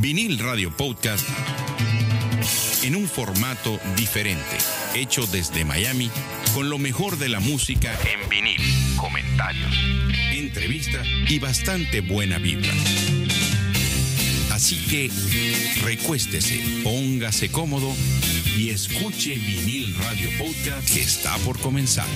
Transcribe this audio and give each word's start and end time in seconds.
Vinil 0.00 0.38
Radio 0.38 0.70
Podcast 0.76 1.26
en 2.82 2.96
un 2.96 3.08
formato 3.08 3.80
diferente, 3.96 4.58
hecho 4.94 5.26
desde 5.26 5.64
Miami 5.64 6.10
con 6.54 6.68
lo 6.68 6.78
mejor 6.78 7.16
de 7.16 7.30
la 7.30 7.40
música 7.40 7.98
en 8.04 8.28
vinil, 8.28 8.60
comentarios, 8.96 9.74
entrevistas 10.32 11.06
y 11.28 11.38
bastante 11.38 12.02
buena 12.02 12.38
vibra. 12.38 12.70
Así 14.50 14.76
que 14.86 15.10
recuéstese, 15.82 16.60
póngase 16.84 17.50
cómodo 17.50 17.94
y 18.56 18.70
escuche 18.70 19.34
Vinil 19.34 19.94
Radio 19.96 20.28
Podcast 20.38 20.92
que 20.92 21.00
está 21.00 21.36
por 21.38 21.58
comenzar. 21.58 22.06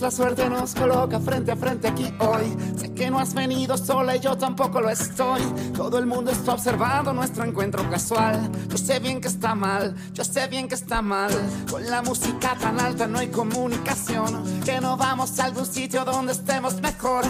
La 0.00 0.10
suerte 0.10 0.48
nos 0.50 0.74
coloca 0.74 1.18
frente 1.20 1.52
a 1.52 1.56
frente 1.56 1.88
aquí 1.88 2.12
hoy. 2.18 2.54
Sé 2.76 2.92
que 2.92 3.10
no 3.10 3.18
has 3.18 3.32
venido 3.32 3.78
sola 3.78 4.14
y 4.14 4.20
yo 4.20 4.36
tampoco 4.36 4.80
lo 4.80 4.90
estoy. 4.90 5.40
Todo 5.74 5.98
el 5.98 6.06
mundo 6.06 6.30
está 6.30 6.52
observando 6.52 7.14
nuestro 7.14 7.44
encuentro 7.44 7.88
casual. 7.88 8.50
Yo 8.68 8.76
sé 8.76 8.98
bien 8.98 9.20
que 9.20 9.28
está 9.28 9.54
mal, 9.54 9.96
yo 10.12 10.22
sé 10.22 10.48
bien 10.48 10.68
que 10.68 10.74
está 10.74 11.00
mal. 11.00 11.32
Con 11.70 11.88
la 11.88 12.02
música 12.02 12.54
tan 12.60 12.78
alta 12.78 13.06
no 13.06 13.18
hay 13.18 13.28
comunicación. 13.28 14.60
Que 14.64 14.80
no 14.80 14.98
vamos 14.98 15.38
a 15.40 15.44
algún 15.44 15.66
sitio 15.66 16.04
donde 16.04 16.32
estemos 16.32 16.80
mejor. 16.82 17.24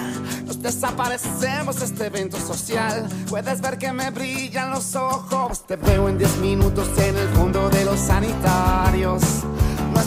Nos 0.44 0.60
desaparecemos 0.60 1.78
de 1.78 1.84
este 1.84 2.06
evento 2.06 2.36
social. 2.38 3.06
Puedes 3.28 3.60
ver 3.60 3.78
que 3.78 3.92
me 3.92 4.10
brillan 4.10 4.70
los 4.70 4.96
ojos. 4.96 5.64
Te 5.66 5.76
veo 5.76 6.08
en 6.08 6.18
10 6.18 6.38
minutos 6.38 6.88
en 6.98 7.16
el 7.16 7.28
fondo 7.28 7.70
de 7.70 7.84
los 7.84 8.00
sanitarios. 8.00 9.22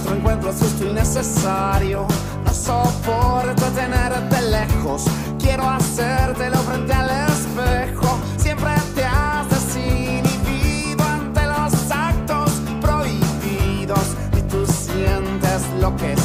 Nuestro 0.10 0.32
encuentro 0.32 0.50
es 0.50 0.60
justo 0.60 0.86
y 0.86 0.94
necesario. 0.94 2.08
No 2.44 2.52
soporto 2.52 3.64
tenerte 3.76 4.42
lejos. 4.42 5.06
Quiero 5.38 5.70
hacértelo 5.70 6.58
frente 6.58 6.94
al 6.94 7.12
espejo. 7.30 8.18
Siempre 8.38 8.72
te 8.96 9.06
has 9.06 9.48
desinhibido 9.52 11.04
ante 11.04 11.46
los 11.46 11.92
actos 11.92 12.50
prohibidos. 12.82 14.16
Y 14.36 14.42
tú 14.50 14.66
sientes 14.66 15.62
lo 15.80 15.96
que 15.96 16.16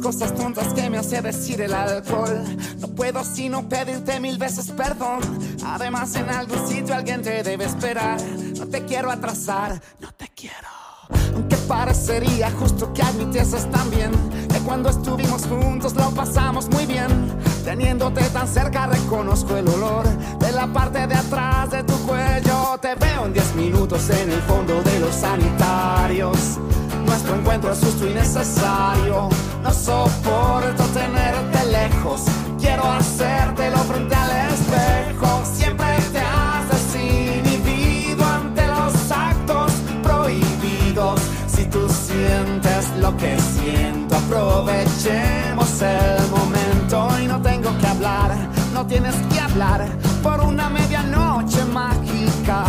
cosas 0.00 0.34
tontas 0.34 0.72
que 0.74 0.88
me 0.90 0.98
hace 0.98 1.20
decir 1.20 1.60
el 1.60 1.74
alcohol. 1.74 2.42
No 2.78 2.88
puedo 2.88 3.24
sino 3.24 3.68
pedirte 3.68 4.20
mil 4.20 4.38
veces 4.38 4.70
perdón. 4.70 5.20
Además, 5.64 6.14
en 6.16 6.28
algún 6.30 6.66
sitio 6.66 6.94
alguien 6.94 7.22
te 7.22 7.42
debe 7.42 7.64
esperar. 7.64 8.20
No 8.58 8.66
te 8.66 8.84
quiero 8.84 9.10
atrasar, 9.10 9.80
no 10.00 10.12
te 10.12 10.28
quiero. 10.28 10.68
Aunque 11.34 11.56
parecería 11.56 12.50
justo 12.52 12.92
que 12.92 13.02
admitieses 13.02 13.70
también 13.70 14.10
que 14.48 14.58
cuando 14.60 14.88
estuvimos 14.88 15.46
juntos 15.46 15.94
lo 15.94 16.10
pasamos 16.10 16.68
muy 16.70 16.86
bien. 16.86 17.08
Teniéndote 17.64 18.22
tan 18.30 18.46
cerca 18.46 18.86
reconozco 18.86 19.56
el 19.56 19.68
olor 19.68 20.06
de 20.38 20.52
la 20.52 20.66
parte 20.72 21.06
de 21.06 21.14
atrás 21.14 21.70
de 21.70 21.82
tu 21.82 21.94
cuello. 22.06 22.78
Te 22.80 22.94
veo 22.94 23.26
en 23.26 23.32
10 23.32 23.54
minutos 23.56 24.10
en 24.10 24.30
el 24.30 24.40
fondo 24.42 24.82
de 24.82 25.00
los 25.00 25.14
sanitarios. 25.14 26.58
Nuestro 27.24 27.40
encuentro 27.40 27.72
es 27.72 27.78
justo 27.80 28.06
y 28.06 28.12
necesario. 28.12 29.30
No 29.62 29.72
soporto 29.72 30.84
tenerte 30.92 31.64
lejos. 31.72 32.20
Quiero 32.60 32.84
hacértelo 32.84 33.78
frente 33.78 34.14
al 34.14 34.30
espejo. 34.52 35.42
Siempre 35.54 35.86
te 36.12 36.18
has 36.18 36.68
desinhibido 36.68 38.22
ante 38.26 38.66
los 38.66 39.10
actos 39.10 39.72
prohibidos. 40.02 41.18
Si 41.46 41.64
tú 41.64 41.88
sientes 41.88 42.90
lo 43.00 43.16
que 43.16 43.38
siento, 43.40 44.16
aprovechemos 44.16 45.80
el 45.80 46.28
momento. 46.28 47.08
Y 47.22 47.26
no 47.26 47.40
tengo 47.40 47.74
que 47.78 47.86
hablar, 47.86 48.36
no 48.74 48.86
tienes 48.86 49.14
que 49.32 49.40
hablar 49.40 49.86
por 50.22 50.40
una 50.40 50.68
medianoche 50.68 51.64
mágica. 51.72 52.64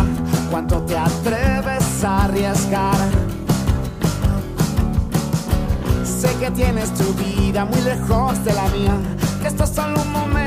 ¿Cuánto 0.50 0.80
te 0.86 0.96
atreves 0.96 2.02
a 2.04 2.24
arriesgar? 2.24 3.25
Sé 6.18 6.34
que 6.40 6.50
tienes 6.50 6.94
tu 6.94 7.04
vida 7.12 7.66
muy 7.66 7.80
lejos 7.82 8.42
de 8.42 8.54
la 8.54 8.66
mía, 8.68 8.96
que 9.42 9.48
esto 9.48 9.64
es 9.64 9.70
solo 9.70 10.00
un 10.00 10.12
momento 10.12 10.45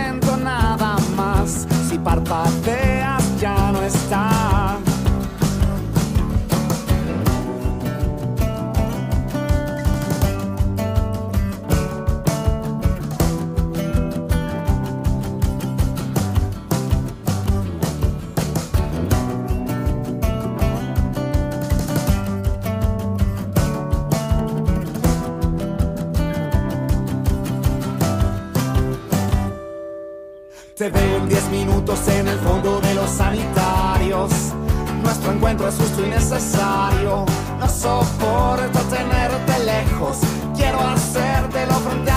Encuentro 35.32 35.68
es 35.68 35.76
justo 35.76 36.06
y. 36.06 37.26
No 37.60 37.68
soporto 37.68 38.80
tenerte 38.90 39.66
lejos. 39.66 40.18
Quiero 40.56 40.80
hacértelo 40.80 41.74
frente 41.74 42.12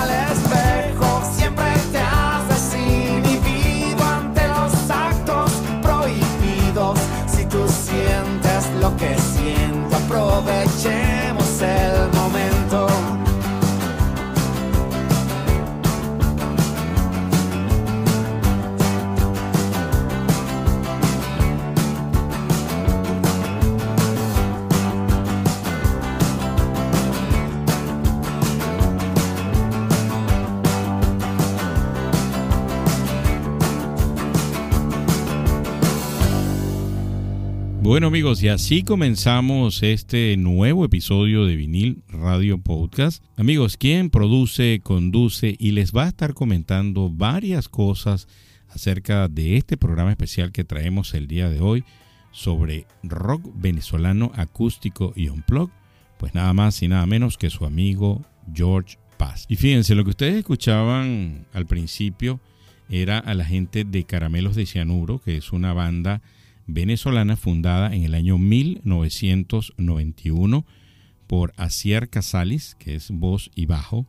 Bueno 37.93 38.07
amigos, 38.07 38.43
y 38.43 38.49
así 38.49 38.85
comenzamos 38.85 39.83
este 39.83 40.35
nuevo 40.39 40.87
episodio 40.87 41.45
de 41.45 41.57
Vinil 41.57 42.03
Radio 42.09 42.57
Podcast. 42.57 43.23
Amigos, 43.37 43.77
quien 43.77 44.09
produce, 44.09 44.81
conduce 44.83 45.55
y 45.59 45.73
les 45.73 45.93
va 45.93 46.05
a 46.05 46.09
estar 46.09 46.33
comentando 46.33 47.11
varias 47.11 47.69
cosas 47.69 48.29
acerca 48.71 49.29
de 49.29 49.59
este 49.59 49.77
programa 49.77 50.11
especial 50.11 50.53
que 50.53 50.65
traemos 50.65 51.13
el 51.13 51.29
día 51.29 51.51
de 51.51 51.61
hoy 51.61 51.85
sobre 52.31 52.87
rock 53.03 53.47
venezolano 53.57 54.33
acústico 54.37 55.13
y 55.15 55.29
unplug, 55.29 55.71
pues 56.17 56.35
nada 56.35 56.55
más 56.55 56.83
y 56.83 56.89
nada 56.89 57.05
menos 57.05 57.37
que 57.37 57.51
su 57.51 57.67
amigo 57.67 58.25
George 58.55 58.97
Paz. 59.19 59.45
Y 59.51 59.57
fíjense, 59.57 59.95
lo 59.95 60.05
que 60.05 60.11
ustedes 60.11 60.37
escuchaban 60.37 61.45
al 61.53 61.67
principio 61.67 62.41
era 62.89 63.19
a 63.19 63.35
la 63.35 63.45
gente 63.45 63.85
de 63.85 64.05
Caramelos 64.05 64.57
de 64.57 64.65
Cianuro, 64.65 65.19
que 65.19 65.37
es 65.37 65.53
una 65.53 65.75
banda 65.75 66.23
venezolana 66.67 67.37
fundada 67.37 67.95
en 67.95 68.05
el 68.05 68.15
año 68.15 68.39
1991 68.39 70.65
por 71.27 71.53
Asier 71.57 72.09
Casales, 72.09 72.75
que 72.79 72.95
es 72.95 73.11
voz 73.11 73.51
y 73.55 73.67
bajo, 73.67 74.07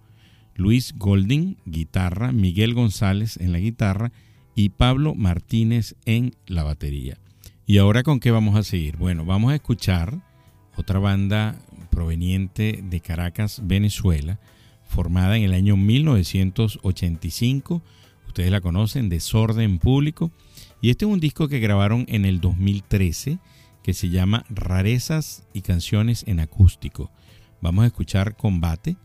Luis 0.56 0.94
Golding, 0.98 1.58
guitarra, 1.66 2.32
Miguel 2.32 2.74
González 2.74 3.36
en 3.38 3.52
la 3.52 3.60
guitarra 3.60 4.14
y 4.56 4.70
Pablo 4.70 5.14
Martínez 5.16 5.96
en 6.06 6.36
la 6.46 6.64
batería. 6.64 7.18
¿Y 7.66 7.78
ahora 7.78 8.04
con 8.04 8.20
qué 8.20 8.32
vamos 8.32 8.56
a 8.56 8.64
seguir? 8.64 8.98
Bueno, 8.98 9.26
vamos 9.26 9.52
a 9.52 9.56
escuchar 9.56 10.22
otra 10.76 11.00
banda 11.00 11.56
proveniente 11.90 12.84
de 12.84 13.00
Caracas, 13.00 13.62
Venezuela, 13.64 14.40
formada 14.84 15.38
en 15.38 15.44
el 15.44 15.54
año 15.54 15.78
1985. 15.78 17.82
Ustedes 18.28 18.52
la 18.52 18.62
conocen, 18.62 19.10
Desorden 19.10 19.80
Público. 19.80 20.32
Y 20.84 20.90
este 20.90 21.06
es 21.06 21.12
un 21.12 21.22
disco 21.22 21.48
que 21.48 21.62
grabaron 21.62 22.04
en 22.10 22.26
el 22.26 22.42
2013 22.42 23.40
que 23.84 23.94
se 23.94 24.10
llama 24.10 24.44
Rarezas 24.50 25.48
y 25.54 25.62
canciones 25.62 26.26
en 26.28 26.42
acústico. 26.42 27.10
Vamos 27.62 27.84
a 27.84 27.88
escuchar 27.88 28.36
Combate 28.36 28.98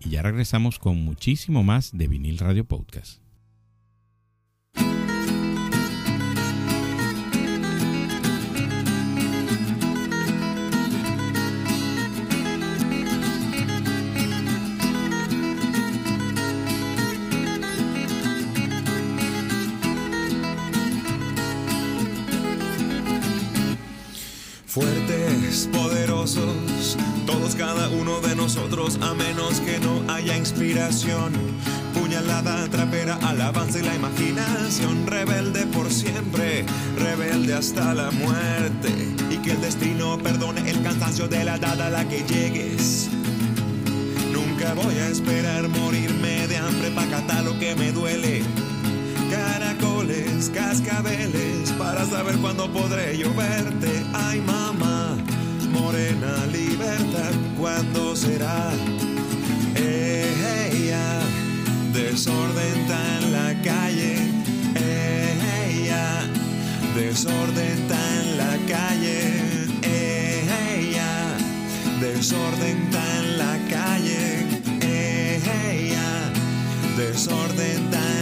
y 0.00 0.08
ya 0.08 0.22
regresamos 0.22 0.78
con 0.78 1.04
muchísimo 1.04 1.62
más 1.62 1.90
de 1.92 2.08
Vinil 2.08 2.38
Radio 2.38 2.64
Podcast. 2.64 3.25
Fuertes, 24.76 25.70
poderosos, 25.72 26.98
todos 27.24 27.54
cada 27.54 27.88
uno 27.88 28.20
de 28.20 28.36
nosotros, 28.36 28.98
a 29.00 29.14
menos 29.14 29.58
que 29.60 29.78
no 29.78 30.02
haya 30.12 30.36
inspiración. 30.36 31.32
Puñalada, 31.94 32.68
trapera, 32.68 33.14
alabanza 33.22 33.78
y 33.78 33.82
la 33.84 33.94
imaginación. 33.94 35.06
Rebelde 35.06 35.64
por 35.68 35.90
siempre, 35.90 36.66
rebelde 36.98 37.54
hasta 37.54 37.94
la 37.94 38.10
muerte. 38.10 38.90
Y 39.30 39.38
que 39.38 39.52
el 39.52 39.62
destino 39.62 40.18
perdone 40.18 40.68
el 40.68 40.82
cansancio 40.82 41.26
de 41.26 41.42
la 41.42 41.56
edad 41.56 41.80
a 41.80 41.88
la 41.88 42.06
que 42.06 42.22
llegues. 42.24 43.08
Nunca 44.30 44.74
voy 44.74 44.94
a 44.96 45.08
esperar 45.08 45.66
morirme 45.68 46.48
de 46.48 46.58
hambre 46.58 46.90
para 46.90 47.22
catar 47.22 47.44
lo 47.44 47.58
que 47.58 47.74
me 47.76 47.92
duele 47.92 48.42
cascabeles, 50.50 51.70
para 51.72 52.04
saber 52.04 52.36
cuándo 52.38 52.70
podré 52.72 53.16
yo 53.16 53.32
verte. 53.34 54.04
Ay, 54.12 54.40
mamá, 54.40 55.16
morena 55.70 56.46
libertad, 56.46 57.32
¿cuándo 57.58 58.14
será? 58.16 58.70
Ella, 59.76 61.20
desorden 61.92 62.86
en 62.90 63.32
la 63.32 63.62
calle. 63.62 64.16
Ella, 64.74 66.26
desorden 66.94 67.88
en 67.90 68.38
la 68.38 68.56
calle. 68.66 69.68
Ella, 69.82 71.36
desorden 72.00 72.90
en 72.92 73.38
la 73.38 73.58
calle. 73.68 74.46
Ella, 74.80 76.32
desorden 76.96 77.92
en 77.92 78.15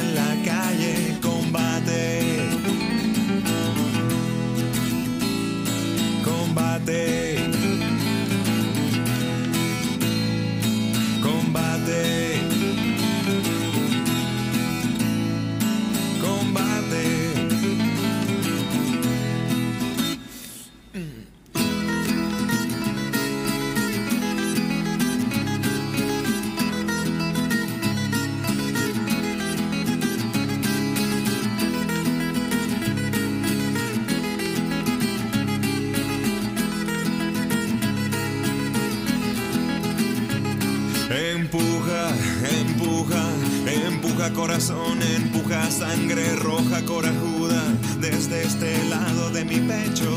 corazón, 44.32 45.02
empuja 45.02 45.70
sangre 45.70 46.34
roja 46.36 46.82
corajuda 46.84 47.62
desde 48.00 48.42
este 48.42 48.82
lado 48.88 49.30
de 49.30 49.44
mi 49.44 49.56
pecho. 49.56 50.10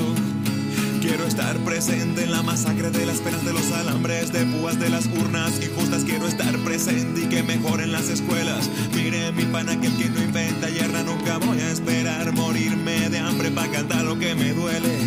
Quiero 1.02 1.26
estar 1.26 1.58
presente 1.60 2.24
en 2.24 2.32
la 2.32 2.42
masacre 2.42 2.90
de 2.92 3.06
las 3.06 3.18
penas 3.20 3.44
de 3.44 3.54
los 3.54 3.72
alambres, 3.72 4.32
de 4.32 4.46
púas 4.46 4.80
de 4.80 4.90
las 4.90 5.08
urnas 5.08 5.54
injustas. 5.62 6.04
Quiero 6.04 6.28
estar 6.28 6.56
presente 6.60 7.22
y 7.22 7.26
que 7.28 7.44
mejoren 7.44 7.92
las 7.92 8.10
escuelas. 8.10 8.70
Mire 8.94 9.32
mi 9.32 9.46
pana 9.46 9.80
que 9.80 9.88
el 9.88 9.98
que 9.98 10.10
no 10.10 10.22
inventa 10.22 10.70
hierra 10.70 11.04
nunca 11.04 11.38
voy 11.38 11.60
a 11.60 11.72
esperar 11.72 12.32
morirme 12.34 13.10
de 13.10 13.20
hambre 13.20 13.52
para 13.52 13.72
cantar 13.72 14.06
lo 14.06 14.18
que 14.18 14.36
me 14.36 14.54
duele. 14.54 14.98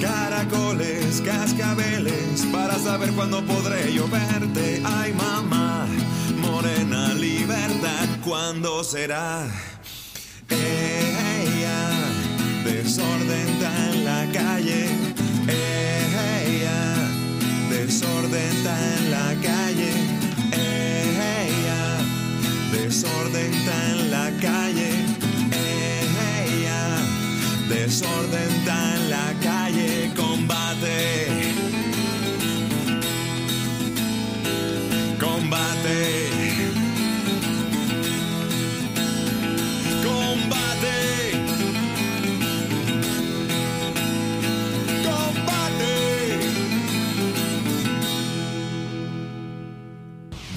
Caracoles, 0.00 1.20
cascabeles, 1.22 2.46
para 2.50 2.78
saber 2.78 3.12
cuándo 3.12 3.44
podré 3.44 3.92
yo 3.92 4.08
verte. 4.08 4.80
Ay, 4.82 5.12
mamá, 5.12 5.69
morena 6.60 7.14
libertad, 7.14 8.06
¿cuándo 8.22 8.84
será? 8.84 9.46
Ella, 10.50 11.88
desorden 12.64 13.48
en 13.78 14.04
la 14.04 14.26
calle. 14.30 14.88
Ella, 15.48 16.80
desorden 17.70 18.66
en 18.66 19.10
la 19.10 19.28
calle. 19.42 19.92
Ella, 20.52 21.82
desorden 22.72 23.54
en 23.54 24.10
la 24.10 24.30
calle. 24.42 24.90
Ella, 25.52 26.82
desorden 27.70 28.52
en 28.68 29.10
la 29.10 29.32
calle. 29.42 30.12
Combate. 30.14 31.29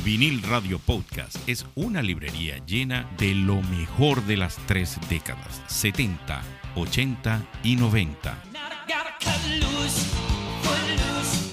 Vinil 0.03 0.41
Radio 0.41 0.79
Podcast 0.79 1.37
es 1.47 1.65
una 1.75 2.01
librería 2.01 2.57
llena 2.65 3.09
de 3.17 3.33
lo 3.33 3.61
mejor 3.61 4.21
de 4.25 4.35
las 4.35 4.57
tres 4.65 4.99
décadas, 5.09 5.61
70, 5.67 6.41
80 6.75 7.41
y 7.63 7.77
90. 7.77 8.37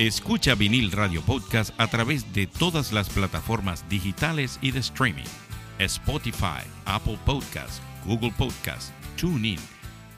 Escucha 0.01 0.57
Vinil 0.57 0.91
Radio 0.91 1.23
Podcast 1.23 1.73
a 1.79 1.87
través 1.87 2.33
de 2.33 2.49
todas 2.49 2.93
las 2.93 3.09
plataformas 3.09 3.89
digitales 3.89 4.59
y 4.61 4.73
de 4.73 4.81
streaming. 4.81 5.29
Spotify, 5.79 6.65
Apple 6.87 7.19
Podcast, 7.25 7.81
Google 8.05 8.33
Podcast, 8.37 8.93
TuneIn, 9.17 9.61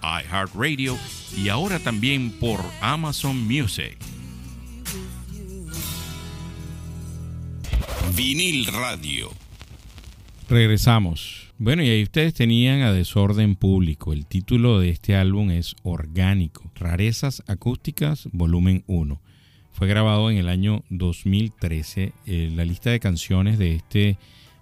iHeartRadio 0.02 0.96
y 1.36 1.50
ahora 1.50 1.78
también 1.78 2.30
por 2.40 2.60
Amazon 2.80 3.36
Music. 3.46 3.98
Vinil 8.10 8.66
Radio. 8.66 9.30
Regresamos. 10.48 11.52
Bueno, 11.58 11.82
y 11.82 11.88
ahí 11.88 12.02
ustedes 12.02 12.34
tenían 12.34 12.82
a 12.82 12.92
Desorden 12.92 13.56
Público. 13.56 14.12
El 14.12 14.26
título 14.26 14.80
de 14.80 14.90
este 14.90 15.16
álbum 15.16 15.50
es 15.50 15.76
Orgánico. 15.82 16.70
Rarezas 16.74 17.42
Acústicas, 17.46 18.28
volumen 18.32 18.84
1. 18.86 19.20
Fue 19.70 19.86
grabado 19.86 20.30
en 20.30 20.36
el 20.36 20.48
año 20.48 20.84
2013. 20.90 22.12
Eh, 22.26 22.52
la 22.54 22.64
lista 22.64 22.90
de 22.90 23.00
canciones 23.00 23.58
de 23.58 23.76
este 23.76 24.18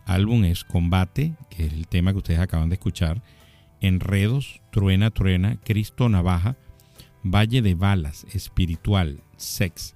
álbum 0.07 0.45
es 0.45 0.63
Combate, 0.63 1.35
que 1.51 1.67
es 1.67 1.73
el 1.73 1.89
tema 1.89 2.13
que 2.13 2.19
ustedes 2.19 2.41
acaban 2.41 2.69
de 2.69 2.75
escuchar. 2.75 3.23
Enredos, 3.81 4.61
Truena, 4.71 5.11
Truena, 5.11 5.59
Cristo 5.65 6.09
Navaja, 6.09 6.57
Valle 7.23 7.63
de 7.63 7.75
Balas, 7.75 8.27
Espiritual, 8.33 9.23
Sex, 9.37 9.95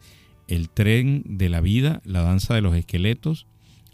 El 0.49 0.69
Tren 0.71 1.23
de 1.27 1.49
la 1.49 1.61
Vida, 1.61 2.01
La 2.05 2.23
Danza 2.23 2.55
de 2.55 2.61
los 2.61 2.75
Esqueletos, 2.77 3.47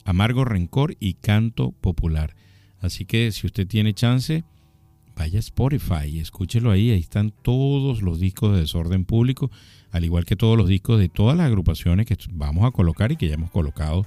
Amargo 0.05 0.45
Rencor 0.45 0.97
y 1.01 1.15
Canto 1.15 1.73
Popular. 1.73 2.35
Así 2.81 3.05
que 3.05 3.31
si 3.33 3.47
usted 3.47 3.67
tiene 3.67 3.95
chance, 3.95 4.45
vaya 5.17 5.39
a 5.39 5.41
Spotify 5.41 6.07
y 6.07 6.21
escúchelo 6.21 6.71
ahí. 6.71 6.91
Ahí 6.91 7.01
están 7.01 7.33
todos 7.43 8.03
los 8.03 8.21
discos 8.21 8.55
de 8.55 8.61
Desorden 8.61 9.05
Público, 9.05 9.51
al 9.91 10.05
igual 10.05 10.25
que 10.25 10.37
todos 10.37 10.57
los 10.57 10.69
discos 10.69 10.99
de 10.99 11.09
todas 11.09 11.37
las 11.37 11.47
agrupaciones 11.47 12.07
que 12.07 12.17
vamos 12.33 12.65
a 12.65 12.71
colocar 12.71 13.13
y 13.13 13.17
que 13.17 13.29
ya 13.29 13.35
hemos 13.35 13.51
colocado 13.51 14.07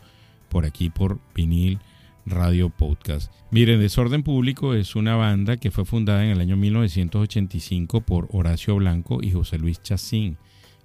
por 0.50 0.66
aquí 0.66 0.90
por 0.90 1.20
vinil 1.36 1.80
Radio 2.26 2.70
Podcast. 2.70 3.32
Miren, 3.52 3.80
Desorden 3.80 4.24
Público 4.24 4.74
es 4.74 4.96
una 4.96 5.16
banda 5.16 5.58
que 5.58 5.72
fue 5.72 5.86
fundada 5.86 6.24
en 6.24 6.32
el 6.32 6.42
año 6.42 6.58
1985 6.58 8.02
por 8.02 8.28
Horacio 8.32 8.76
Blanco 8.76 9.20
y 9.22 9.32
José 9.32 9.58
Luis 9.60 9.82
Chacín, 9.82 10.38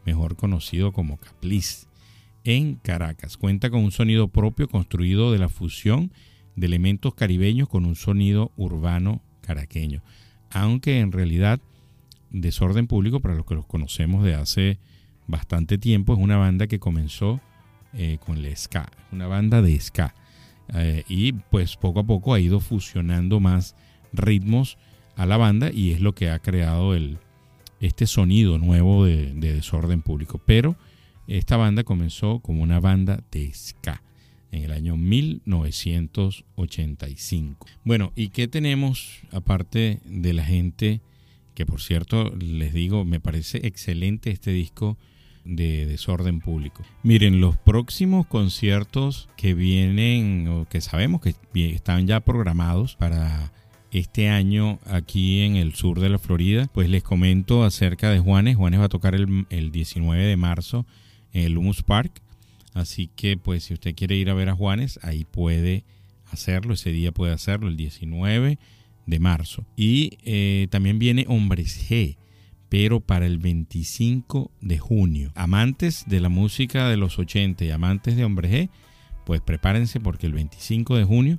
mejor 0.08 0.36
conocido 0.36 0.92
como 0.92 1.18
Capliz, 1.18 1.86
en 2.44 2.76
Caracas. 2.76 3.36
Cuenta 3.36 3.68
con 3.68 3.84
un 3.84 3.90
sonido 3.90 4.28
propio 4.28 4.66
construido 4.66 5.32
de 5.32 5.38
la 5.38 5.50
fusión 5.50 6.12
de 6.56 6.66
elementos 6.66 7.14
caribeños 7.14 7.68
con 7.68 7.84
un 7.84 7.94
sonido 7.94 8.52
urbano 8.56 9.20
caraqueño. 9.42 10.02
aunque 10.50 11.00
en 11.00 11.12
realidad 11.12 11.60
Desorden 12.30 12.86
Público, 12.86 13.20
para 13.20 13.34
los 13.34 13.44
que 13.44 13.54
los 13.54 13.66
conocemos 13.66 14.24
de 14.24 14.34
hace 14.34 14.78
bastante 15.26 15.76
tiempo, 15.76 16.14
es 16.14 16.18
una 16.18 16.38
banda 16.38 16.66
que 16.66 16.78
comenzó 16.78 17.40
eh, 17.92 18.16
con 18.24 18.38
el 18.38 18.56
ska, 18.56 18.90
una 19.12 19.26
banda 19.26 19.60
de 19.60 19.78
ska. 19.78 20.14
Eh, 20.74 21.04
y 21.06 21.32
pues 21.32 21.76
poco 21.76 22.00
a 22.00 22.04
poco 22.04 22.32
ha 22.32 22.40
ido 22.40 22.60
fusionando 22.60 23.40
más 23.40 23.76
ritmos 24.14 24.78
a 25.16 25.26
la 25.26 25.36
banda 25.36 25.70
y 25.70 25.92
es 25.92 26.00
lo 26.00 26.14
que 26.14 26.30
ha 26.30 26.38
creado 26.38 26.94
el, 26.94 27.18
este 27.80 28.06
sonido 28.06 28.58
nuevo 28.58 29.04
de, 29.04 29.32
de 29.34 29.54
desorden 29.54 30.02
público. 30.02 30.40
Pero 30.44 30.76
esta 31.26 31.56
banda 31.56 31.84
comenzó 31.84 32.40
como 32.40 32.62
una 32.62 32.80
banda 32.80 33.22
de 33.30 33.50
ska 33.52 34.02
en 34.50 34.64
el 34.64 34.72
año 34.72 34.96
1985. 34.96 37.66
Bueno, 37.84 38.12
¿y 38.16 38.28
qué 38.28 38.48
tenemos 38.48 39.20
aparte 39.30 40.00
de 40.04 40.32
la 40.32 40.44
gente 40.44 41.02
que 41.58 41.66
por 41.66 41.80
cierto 41.80 42.32
les 42.38 42.72
digo, 42.72 43.04
me 43.04 43.18
parece 43.18 43.66
excelente 43.66 44.30
este 44.30 44.52
disco 44.52 44.96
de 45.44 45.86
desorden 45.86 46.38
público. 46.38 46.84
Miren, 47.02 47.40
los 47.40 47.56
próximos 47.56 48.28
conciertos 48.28 49.28
que 49.36 49.54
vienen 49.54 50.46
o 50.46 50.68
que 50.68 50.80
sabemos 50.80 51.20
que 51.20 51.34
están 51.54 52.06
ya 52.06 52.20
programados 52.20 52.94
para 52.94 53.52
este 53.92 54.28
año 54.28 54.78
aquí 54.86 55.40
en 55.40 55.56
el 55.56 55.74
sur 55.74 56.00
de 56.00 56.08
la 56.08 56.18
Florida, 56.18 56.68
pues 56.72 56.88
les 56.88 57.02
comento 57.02 57.64
acerca 57.64 58.10
de 58.10 58.18
Juanes. 58.18 58.56
Juanes 58.56 58.80
va 58.80 58.84
a 58.84 58.90
tocar 58.90 59.14
el, 59.14 59.46
el 59.50 59.72
19 59.72 60.22
de 60.24 60.36
marzo 60.36 60.86
en 61.32 61.44
el 61.44 61.56
Humus 61.58 61.82
Park. 61.82 62.22
Así 62.74 63.10
que 63.16 63.36
pues 63.36 63.64
si 63.64 63.74
usted 63.74 63.94
quiere 63.94 64.16
ir 64.16 64.30
a 64.30 64.34
ver 64.34 64.48
a 64.48 64.54
Juanes, 64.54 65.00
ahí 65.02 65.24
puede 65.24 65.84
hacerlo. 66.30 66.74
Ese 66.74 66.90
día 66.90 67.12
puede 67.12 67.32
hacerlo, 67.32 67.68
el 67.68 67.76
19 67.76 68.58
de 69.06 69.18
marzo. 69.18 69.64
Y 69.76 70.18
eh, 70.24 70.68
también 70.70 70.98
viene 70.98 71.24
Hombres 71.28 71.88
G, 71.88 72.16
pero 72.68 73.00
para 73.00 73.26
el 73.26 73.38
25 73.38 74.52
de 74.60 74.78
junio. 74.78 75.32
Amantes 75.34 76.04
de 76.06 76.20
la 76.20 76.28
música 76.28 76.88
de 76.88 76.98
los 76.98 77.18
80 77.18 77.64
y 77.64 77.70
amantes 77.70 78.16
de 78.16 78.24
Hombres 78.24 78.52
G, 78.52 78.70
pues 79.24 79.40
prepárense 79.40 79.98
porque 79.98 80.26
el 80.26 80.34
25 80.34 80.96
de 80.96 81.04
junio 81.04 81.38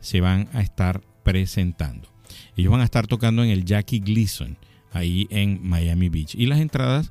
se 0.00 0.20
van 0.20 0.48
a 0.52 0.60
estar 0.60 1.00
presentando. 1.26 2.08
Ellos 2.56 2.70
van 2.70 2.82
a 2.82 2.84
estar 2.84 3.08
tocando 3.08 3.42
en 3.42 3.50
el 3.50 3.64
Jackie 3.64 3.98
Gleason, 3.98 4.56
ahí 4.92 5.26
en 5.30 5.58
Miami 5.60 6.08
Beach. 6.08 6.36
Y 6.36 6.46
las 6.46 6.60
entradas 6.60 7.10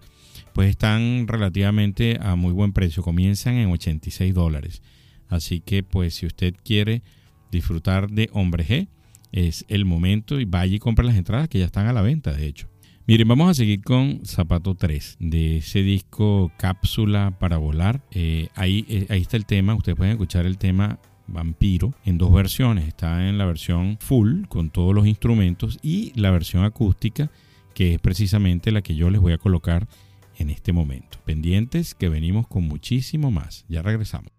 pues 0.53 0.69
están 0.69 1.27
relativamente 1.27 2.17
a 2.21 2.37
muy 2.37 2.53
buen 2.53 2.71
precio, 2.71 3.03
comienzan 3.03 3.55
en 3.55 3.69
86 3.69 4.33
dólares. 4.33 4.81
Así 5.27 5.59
que 5.59 5.83
pues 5.83 6.15
si 6.15 6.25
usted 6.25 6.55
quiere 6.63 7.01
disfrutar 7.51 8.09
de 8.09 8.29
Hombre 8.31 8.65
G, 8.65 8.87
es 9.33 9.65
el 9.67 9.83
momento 9.83 10.39
y 10.39 10.45
vaya 10.45 10.77
y 10.77 10.79
compra 10.79 11.03
las 11.03 11.17
entradas 11.17 11.49
que 11.49 11.59
ya 11.59 11.65
están 11.65 11.87
a 11.87 11.93
la 11.93 12.01
venta, 12.01 12.31
de 12.31 12.47
hecho. 12.47 12.69
Miren, 13.07 13.27
vamos 13.27 13.49
a 13.49 13.53
seguir 13.53 13.81
con 13.83 14.21
Zapato 14.25 14.75
3, 14.75 15.17
de 15.19 15.57
ese 15.57 15.83
disco 15.83 16.53
Cápsula 16.57 17.37
para 17.37 17.57
Volar. 17.57 18.01
Eh, 18.11 18.47
ahí, 18.55 18.85
eh, 18.87 19.07
ahí 19.09 19.21
está 19.21 19.35
el 19.35 19.45
tema, 19.45 19.75
ustedes 19.75 19.97
pueden 19.97 20.13
escuchar 20.13 20.45
el 20.45 20.57
tema 20.57 20.99
Vampiro 21.27 21.93
en 22.05 22.17
dos 22.17 22.31
versiones. 22.31 22.87
Está 22.87 23.27
en 23.27 23.37
la 23.37 23.45
versión 23.45 23.97
full 23.99 24.45
con 24.47 24.69
todos 24.69 24.93
los 24.93 25.07
instrumentos 25.07 25.79
y 25.81 26.11
la 26.19 26.31
versión 26.31 26.63
acústica, 26.63 27.31
que 27.73 27.93
es 27.93 27.99
precisamente 27.99 28.71
la 28.71 28.81
que 28.81 28.95
yo 28.95 29.09
les 29.09 29.21
voy 29.21 29.33
a 29.33 29.37
colocar 29.37 29.87
en 30.37 30.49
este 30.49 30.73
momento. 30.73 31.17
Pendientes 31.25 31.95
que 31.95 32.09
venimos 32.09 32.47
con 32.47 32.63
muchísimo 32.63 33.31
más. 33.31 33.65
Ya 33.69 33.81
regresamos. 33.81 34.34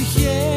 Yeah. 0.00 0.49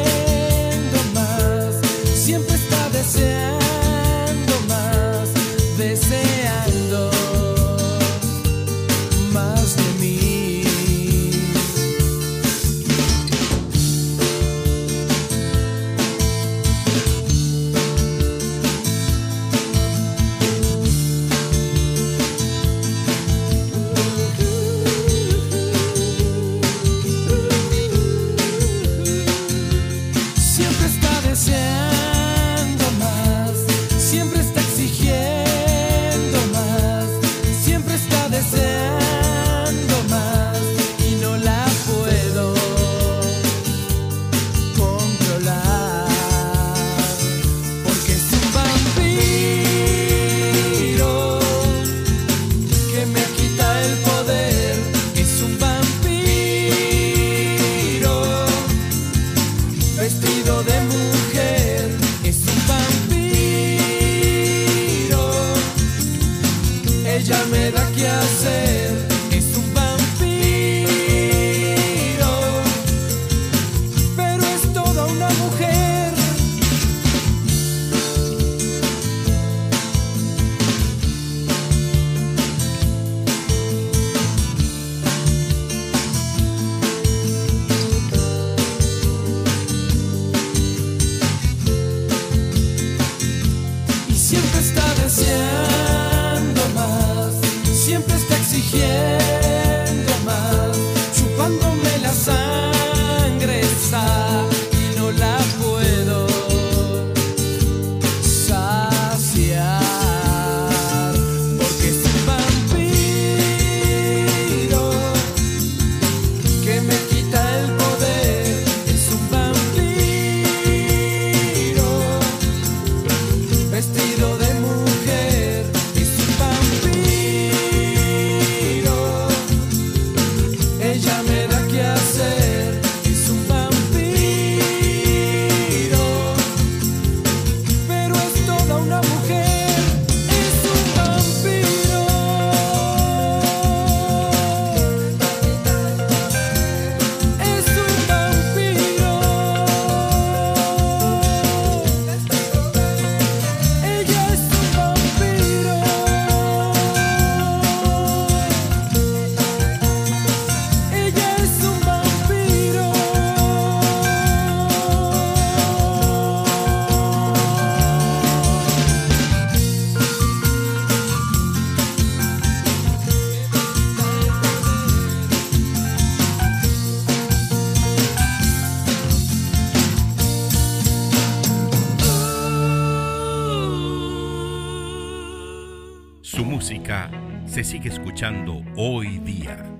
Escuchando 188.24 188.64
hoy 188.76 189.18
día. 189.18 189.70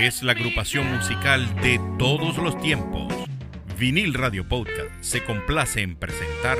Es 0.00 0.24
la 0.24 0.32
agrupación 0.32 0.92
musical 0.92 1.54
de 1.60 1.80
todos 1.96 2.38
los 2.38 2.60
tiempos. 2.60 3.14
Vinil 3.78 4.14
Radio 4.14 4.48
Podcast 4.48 4.90
se 5.00 5.22
complace 5.22 5.82
en 5.82 5.94
presentar 5.94 6.58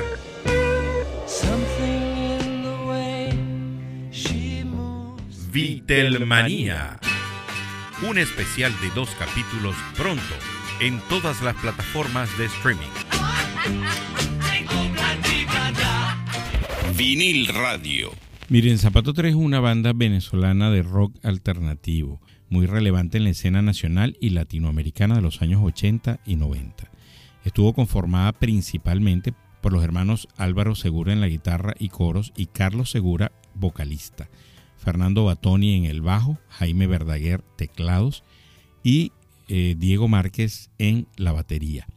Vitelmanía. 5.51 6.97
Un 8.07 8.17
especial 8.17 8.71
de 8.79 8.91
dos 8.91 9.09
capítulos 9.19 9.75
pronto 9.97 10.35
en 10.79 11.01
todas 11.09 11.41
las 11.41 11.55
plataformas 11.55 12.29
de 12.37 12.45
streaming. 12.45 12.87
Vinil 16.95 17.47
Radio. 17.47 18.30
Miren, 18.51 18.79
Zapato 18.79 19.13
3 19.13 19.29
es 19.29 19.35
una 19.37 19.61
banda 19.61 19.93
venezolana 19.93 20.69
de 20.71 20.81
rock 20.81 21.15
alternativo, 21.23 22.19
muy 22.49 22.65
relevante 22.65 23.17
en 23.17 23.23
la 23.23 23.29
escena 23.29 23.61
nacional 23.61 24.17
y 24.19 24.31
latinoamericana 24.31 25.15
de 25.15 25.21
los 25.21 25.41
años 25.41 25.61
80 25.63 26.19
y 26.25 26.35
90. 26.35 26.91
Estuvo 27.45 27.71
conformada 27.71 28.33
principalmente 28.33 29.33
por 29.61 29.71
los 29.71 29.81
hermanos 29.85 30.27
Álvaro 30.35 30.75
Segura 30.75 31.13
en 31.13 31.21
la 31.21 31.29
guitarra 31.29 31.75
y 31.79 31.87
coros 31.87 32.33
y 32.35 32.47
Carlos 32.47 32.91
Segura, 32.91 33.31
vocalista, 33.55 34.29
Fernando 34.75 35.23
Batoni 35.23 35.77
en 35.77 35.85
el 35.85 36.01
bajo, 36.01 36.37
Jaime 36.49 36.87
Verdaguer 36.87 37.43
teclados 37.55 38.25
y 38.83 39.13
eh, 39.47 39.77
Diego 39.79 40.09
Márquez 40.09 40.71
en 40.77 41.07
la 41.15 41.31
batería. 41.31 41.87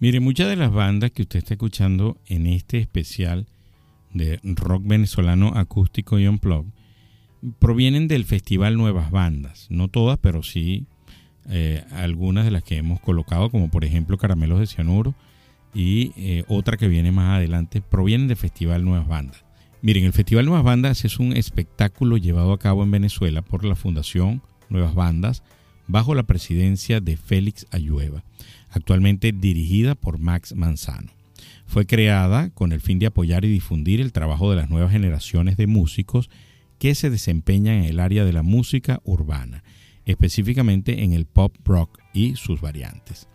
Mire, 0.00 0.18
muchas 0.18 0.48
de 0.48 0.56
las 0.56 0.72
bandas 0.72 1.12
que 1.12 1.22
usted 1.22 1.38
está 1.38 1.54
escuchando 1.54 2.18
en 2.26 2.48
este 2.48 2.78
especial 2.78 3.46
de 4.12 4.40
rock 4.42 4.82
venezolano 4.84 5.52
acústico 5.54 6.18
y 6.18 6.26
unplugged 6.26 6.72
provienen 7.58 8.08
del 8.08 8.24
festival 8.24 8.76
Nuevas 8.76 9.10
Bandas. 9.10 9.66
No 9.68 9.88
todas, 9.88 10.18
pero 10.18 10.42
sí 10.42 10.86
eh, 11.48 11.84
algunas 11.90 12.44
de 12.44 12.52
las 12.52 12.62
que 12.62 12.76
hemos 12.76 13.00
colocado, 13.00 13.50
como 13.50 13.68
por 13.68 13.84
ejemplo 13.84 14.16
Caramelos 14.16 14.60
de 14.60 14.66
Cianuro 14.66 15.14
y 15.74 16.12
eh, 16.16 16.44
otra 16.48 16.76
que 16.76 16.88
viene 16.88 17.10
más 17.10 17.36
adelante, 17.36 17.80
provienen 17.80 18.28
del 18.28 18.36
festival 18.36 18.84
Nuevas 18.84 19.08
Bandas. 19.08 19.44
Miren, 19.80 20.04
el 20.04 20.12
Festival 20.12 20.44
Nuevas 20.44 20.64
Bandas 20.64 21.04
es 21.04 21.18
un 21.18 21.36
espectáculo 21.36 22.16
llevado 22.16 22.52
a 22.52 22.58
cabo 22.58 22.84
en 22.84 22.92
Venezuela 22.92 23.42
por 23.42 23.64
la 23.64 23.74
Fundación 23.74 24.40
Nuevas 24.68 24.94
Bandas 24.94 25.42
bajo 25.88 26.14
la 26.14 26.22
presidencia 26.22 27.00
de 27.00 27.16
Félix 27.16 27.66
Ayueva, 27.72 28.22
actualmente 28.70 29.32
dirigida 29.32 29.96
por 29.96 30.18
Max 30.18 30.54
Manzano. 30.54 31.10
Fue 31.72 31.86
creada 31.86 32.50
con 32.50 32.72
el 32.72 32.82
fin 32.82 32.98
de 32.98 33.06
apoyar 33.06 33.46
y 33.46 33.48
difundir 33.48 34.02
el 34.02 34.12
trabajo 34.12 34.50
de 34.50 34.56
las 34.56 34.68
nuevas 34.68 34.92
generaciones 34.92 35.56
de 35.56 35.66
músicos 35.66 36.28
que 36.78 36.94
se 36.94 37.08
desempeñan 37.08 37.76
en 37.76 37.84
el 37.84 37.98
área 37.98 38.26
de 38.26 38.32
la 38.34 38.42
música 38.42 39.00
urbana, 39.04 39.64
específicamente 40.04 41.02
en 41.02 41.14
el 41.14 41.24
pop 41.24 41.56
rock 41.64 41.98
y 42.12 42.36
sus 42.36 42.60
variantes. 42.60 43.26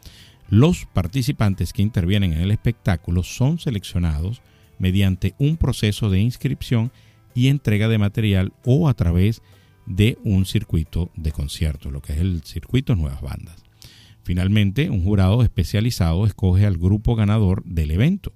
Los 0.50 0.86
participantes 0.86 1.74
que 1.74 1.82
intervienen 1.82 2.32
en 2.32 2.42
el 2.42 2.52
espectáculo 2.52 3.24
son 3.24 3.58
seleccionados 3.58 4.44
mediante 4.78 5.34
un 5.40 5.58
proceso 5.58 6.12
de 6.12 6.20
inscripción 6.20 6.92
y 7.34 7.48
entrega 7.48 7.88
de 7.88 7.98
material 7.98 8.54
o 8.64 8.88
a 8.88 8.94
través 8.94 9.42
de 9.88 10.20
un 10.24 10.46
circuito 10.46 11.10
de 11.16 11.32
conciertos, 11.32 11.92
lo 11.92 12.04
que 12.04 12.14
es 12.14 12.20
el 12.20 12.44
circuito 12.44 12.96
Nuevas 12.96 13.20
Bandas. 13.20 13.67
Finalmente, 14.28 14.90
un 14.90 15.06
jurado 15.06 15.42
especializado 15.42 16.26
escoge 16.26 16.66
al 16.66 16.78
grupo 16.78 17.16
ganador 17.16 17.64
del 17.64 17.92
evento. 17.92 18.34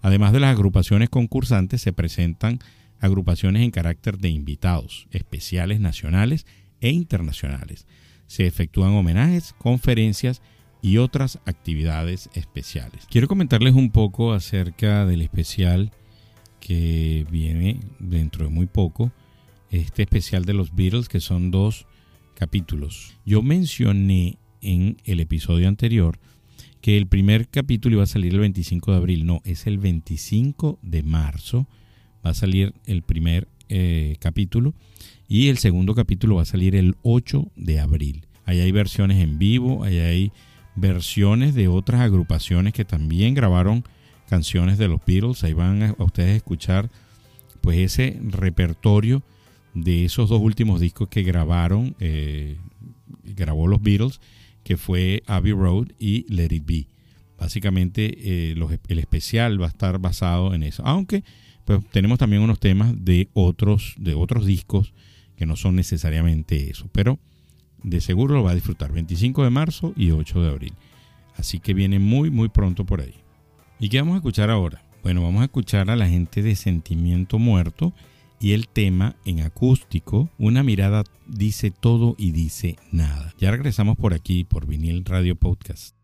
Además 0.00 0.32
de 0.32 0.38
las 0.38 0.52
agrupaciones 0.52 1.10
concursantes, 1.10 1.82
se 1.82 1.92
presentan 1.92 2.60
agrupaciones 3.00 3.64
en 3.64 3.72
carácter 3.72 4.18
de 4.18 4.28
invitados, 4.28 5.08
especiales 5.10 5.80
nacionales 5.80 6.46
e 6.80 6.90
internacionales. 6.90 7.88
Se 8.28 8.46
efectúan 8.46 8.92
homenajes, 8.92 9.52
conferencias 9.58 10.42
y 10.80 10.98
otras 10.98 11.40
actividades 11.44 12.30
especiales. 12.34 13.04
Quiero 13.10 13.26
comentarles 13.26 13.74
un 13.74 13.90
poco 13.90 14.34
acerca 14.34 15.06
del 15.06 15.22
especial 15.22 15.90
que 16.60 17.26
viene 17.32 17.80
dentro 17.98 18.44
de 18.44 18.50
muy 18.52 18.66
poco 18.66 19.10
este 19.72 20.02
especial 20.02 20.44
de 20.44 20.52
los 20.52 20.72
Beatles, 20.72 21.08
que 21.08 21.18
son 21.18 21.50
dos 21.50 21.88
capítulos. 22.36 23.18
Yo 23.26 23.42
mencioné 23.42 24.38
en 24.62 24.96
el 25.04 25.20
episodio 25.20 25.68
anterior 25.68 26.18
que 26.80 26.96
el 26.96 27.06
primer 27.06 27.48
capítulo 27.48 27.96
iba 27.96 28.02
a 28.02 28.06
salir 28.06 28.32
el 28.32 28.40
25 28.40 28.90
de 28.90 28.96
abril. 28.96 29.24
No, 29.24 29.40
es 29.44 29.66
el 29.66 29.78
25 29.78 30.80
de 30.82 31.02
marzo. 31.02 31.68
Va 32.26 32.30
a 32.30 32.34
salir 32.34 32.74
el 32.86 33.02
primer 33.02 33.48
eh, 33.68 34.16
capítulo 34.18 34.74
y 35.28 35.48
el 35.48 35.58
segundo 35.58 35.94
capítulo 35.94 36.36
va 36.36 36.42
a 36.42 36.44
salir 36.44 36.76
el 36.76 36.96
8 37.02 37.48
de 37.56 37.80
abril. 37.80 38.26
Ahí 38.44 38.60
hay 38.60 38.72
versiones 38.72 39.22
en 39.22 39.38
vivo, 39.38 39.84
ahí 39.84 39.98
hay 39.98 40.32
versiones 40.74 41.54
de 41.54 41.68
otras 41.68 42.00
agrupaciones 42.00 42.72
que 42.72 42.84
también 42.84 43.34
grabaron 43.34 43.84
canciones 44.28 44.76
de 44.76 44.88
los 44.88 45.00
Beatles. 45.06 45.44
Ahí 45.44 45.52
van 45.52 45.82
a, 45.82 45.94
ustedes 45.98 46.32
a 46.32 46.36
escuchar 46.36 46.90
pues 47.60 47.78
ese 47.78 48.18
repertorio 48.22 49.22
de 49.72 50.04
esos 50.04 50.28
dos 50.28 50.40
últimos 50.40 50.80
discos 50.80 51.08
que 51.08 51.22
grabaron, 51.22 51.94
eh, 52.00 52.56
grabó 53.22 53.68
los 53.68 53.80
Beatles, 53.80 54.20
que 54.64 54.76
fue 54.76 55.22
Abbey 55.26 55.52
Road 55.52 55.88
y 55.98 56.26
Let 56.32 56.54
It 56.54 56.64
Be. 56.66 56.86
Básicamente 57.38 58.50
eh, 58.50 58.54
el 58.88 58.98
especial 58.98 59.60
va 59.60 59.66
a 59.66 59.70
estar 59.70 59.98
basado 59.98 60.54
en 60.54 60.62
eso. 60.62 60.82
Aunque 60.86 61.24
pues, 61.64 61.84
tenemos 61.90 62.18
también 62.18 62.42
unos 62.42 62.60
temas 62.60 62.94
de 63.04 63.28
otros, 63.32 63.94
de 63.98 64.14
otros 64.14 64.46
discos 64.46 64.92
que 65.36 65.46
no 65.46 65.56
son 65.56 65.74
necesariamente 65.74 66.70
eso. 66.70 66.88
Pero 66.92 67.18
de 67.82 68.00
seguro 68.00 68.34
lo 68.34 68.44
va 68.44 68.52
a 68.52 68.54
disfrutar 68.54 68.92
25 68.92 69.44
de 69.44 69.50
marzo 69.50 69.92
y 69.96 70.10
8 70.10 70.42
de 70.42 70.48
abril. 70.48 70.72
Así 71.36 71.58
que 71.58 71.74
viene 71.74 71.98
muy, 71.98 72.30
muy 72.30 72.48
pronto 72.48 72.84
por 72.84 73.00
ahí. 73.00 73.14
¿Y 73.80 73.88
qué 73.88 73.98
vamos 73.98 74.14
a 74.14 74.18
escuchar 74.18 74.50
ahora? 74.50 74.82
Bueno, 75.02 75.22
vamos 75.22 75.40
a 75.40 75.46
escuchar 75.46 75.90
a 75.90 75.96
la 75.96 76.08
gente 76.08 76.42
de 76.42 76.54
Sentimiento 76.54 77.38
Muerto 77.40 77.92
y 78.42 78.54
el 78.54 78.66
tema 78.66 79.14
en 79.24 79.40
acústico, 79.40 80.28
una 80.36 80.64
mirada 80.64 81.04
dice 81.28 81.70
todo 81.70 82.16
y 82.18 82.32
dice 82.32 82.76
nada. 82.90 83.32
Ya 83.38 83.52
regresamos 83.52 83.96
por 83.96 84.14
aquí, 84.14 84.42
por 84.42 84.66
Vinil 84.66 85.04
Radio 85.04 85.36
Podcast. 85.36 85.94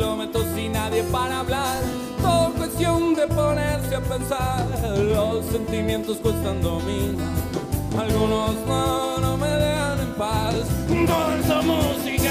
Momentos 0.00 0.46
y 0.56 0.68
nadie 0.68 1.02
para 1.04 1.40
hablar. 1.40 1.82
Todo 2.20 2.52
cuestión 2.54 3.14
de 3.14 3.26
ponerse 3.26 3.94
a 3.94 4.00
pensar. 4.00 4.66
Los 4.98 5.44
sentimientos 5.46 6.18
cuestan 6.18 6.60
dominar. 6.62 7.32
Algunos 7.98 8.54
no, 8.66 9.18
no 9.18 9.36
me 9.36 9.48
dejan 9.48 10.00
en 10.00 10.14
paz. 10.14 10.54
Esa 11.44 11.62
música. 11.62 12.23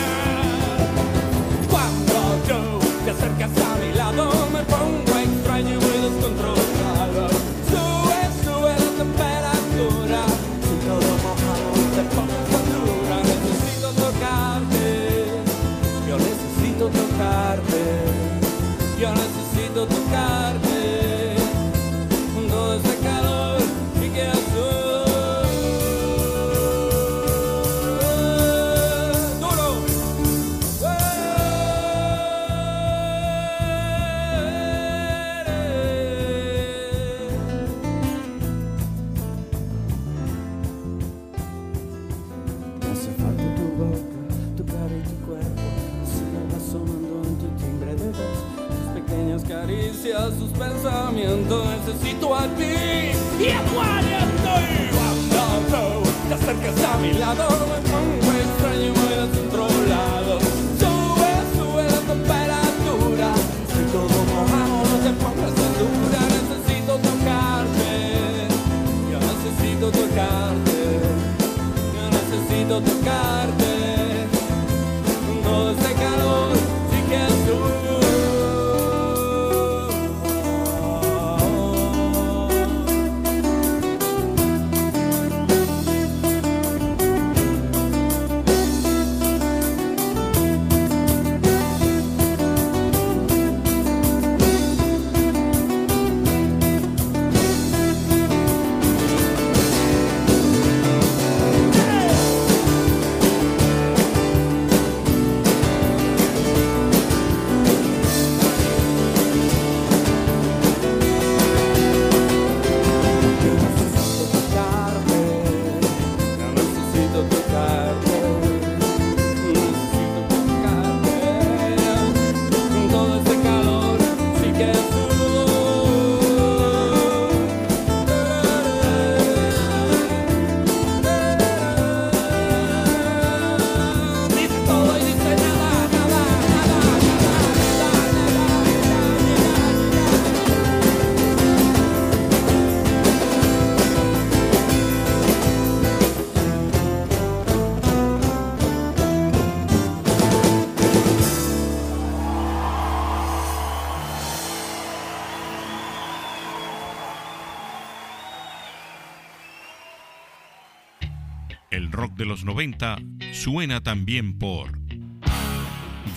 90 162.53 163.01
suena 163.31 163.81
también 163.81 164.37
por 164.37 164.77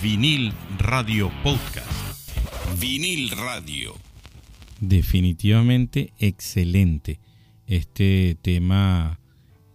Vinil 0.03 0.53
Radio 0.77 1.31
Podcast. 1.41 2.29
Vinil 2.79 3.31
Radio. 3.31 3.95
Definitivamente 4.79 6.13
excelente 6.19 7.19
este 7.65 8.37
tema 8.39 9.19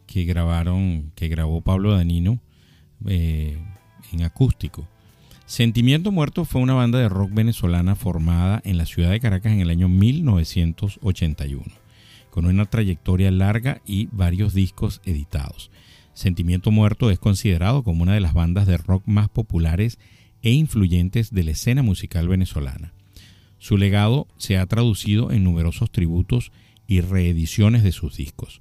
que 0.07 0.23
grabaron, 0.23 1.11
que 1.17 1.27
grabó 1.27 1.63
Pablo 1.63 1.97
Danino 1.97 2.39
eh, 3.09 3.59
en 4.13 4.23
acústico. 4.23 4.87
Sentimiento 5.47 6.13
Muerto 6.13 6.45
fue 6.45 6.61
una 6.61 6.75
banda 6.75 7.01
de 7.01 7.09
rock 7.09 7.33
venezolana 7.35 7.97
formada 7.97 8.63
en 8.65 8.79
la 8.79 8.87
ciudad 8.87 9.11
de 9.11 9.19
Caracas 9.19 9.53
en 9.53 9.63
el 9.63 9.71
año 9.71 9.89
1981 9.89 11.83
con 12.31 12.47
una 12.47 12.65
trayectoria 12.65 13.31
larga 13.31 13.83
y 13.85 14.09
varios 14.11 14.55
discos 14.55 15.03
editados. 15.05 15.71
Sentimiento 16.15 16.71
Muerto 16.71 17.11
es 17.11 17.19
considerado 17.19 17.83
como 17.83 18.03
una 18.03 18.15
de 18.15 18.21
las 18.21 18.35
bandas 18.35 18.67
de 18.67 18.77
rock 18.77 19.03
más 19.07 19.29
populares 19.29 19.99
e 20.43 20.51
influyentes 20.51 21.33
de 21.33 21.45
la 21.45 21.53
escena 21.53 21.83
musical 21.83 22.29
venezolana. 22.29 22.93
Su 23.59 23.77
legado 23.77 24.27
se 24.39 24.59
ha 24.59 24.67
traducido 24.67 25.31
en 25.31 25.45
numerosos 25.45 25.91
tributos 25.91 26.53
y 26.87 27.01
reediciones 27.01 27.83
de 27.83 27.93
sus 27.93 28.17
discos. 28.17 28.61